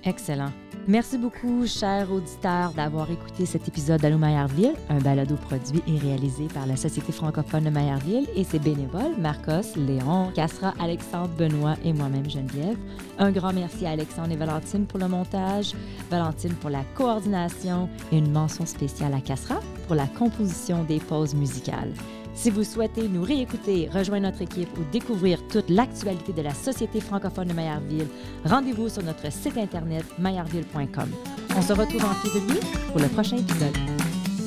Excellent. 0.03 0.51
Merci 0.88 1.20
beaucoup, 1.20 1.67
chers 1.67 2.12
auditeurs, 2.12 2.72
d'avoir 2.72 3.12
écouté 3.12 3.46
cet 3.46 3.67
épisode 3.67 4.02
d'Allô 4.02 4.17
Maillardville, 4.17 4.74
un 4.89 4.98
balado 4.98 5.36
produit 5.36 5.84
et 5.88 6.00
réalisé 6.00 6.48
par 6.52 6.65
la 6.65 6.76
Société 6.76 7.12
francophone 7.12 7.65
de 7.65 7.70
Maillardville 7.70 8.28
et 8.36 8.44
ses 8.44 8.58
bénévoles, 8.58 9.15
Marcos, 9.20 9.76
Léon, 9.76 10.32
Cassera, 10.34 10.74
Alexandre, 10.80 11.30
Benoît 11.38 11.76
et 11.86 11.94
moi-même 11.94 12.28
Geneviève. 12.28 12.78
Un 13.20 13.32
grand 13.32 13.54
merci 13.54 13.86
à 13.86 13.91
Alexandre 13.91 14.32
et 14.32 14.36
Valentine 14.36 14.88
pour 14.88 14.98
le 14.98 15.08
montage, 15.08 15.74
Valentine 16.10 16.56
pour 16.56 16.72
la 16.72 16.84
coordination 16.96 17.88
et 18.12 18.17
une 18.17 18.32
mention 18.32 18.65
spéciale 18.65 19.13
à 19.13 19.22
Cassera 19.22 19.60
pour 19.86 19.96
la 19.96 20.08
composition 20.08 20.84
des 20.84 21.00
pauses 21.00 21.36
musicales. 21.36 21.94
Si 22.41 22.49
vous 22.49 22.63
souhaitez 22.63 23.08
nous 23.08 23.21
réécouter, 23.21 23.88
rejoindre 23.93 24.23
notre 24.23 24.41
équipe 24.41 24.75
ou 24.75 24.82
découvrir 24.91 25.45
toute 25.47 25.69
l'actualité 25.69 26.34
de 26.34 26.41
la 26.41 26.56
Société 26.56 26.99
francophone 26.99 27.49
de 27.49 27.54
Maillardville, 27.54 28.08
rendez-vous 28.43 28.89
sur 28.89 29.04
notre 29.04 29.32
site 29.32 29.60
internet 29.60 30.04
maillardville.com. 30.17 31.12
On 31.56 31.62
se 31.62 31.73
retrouve 31.73 32.04
en 32.04 32.15
février 32.15 32.60
pour 32.88 32.99
le 32.99 33.10
prochain 33.10 33.38
épisode. 33.38 33.77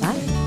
Bye! 0.00 0.43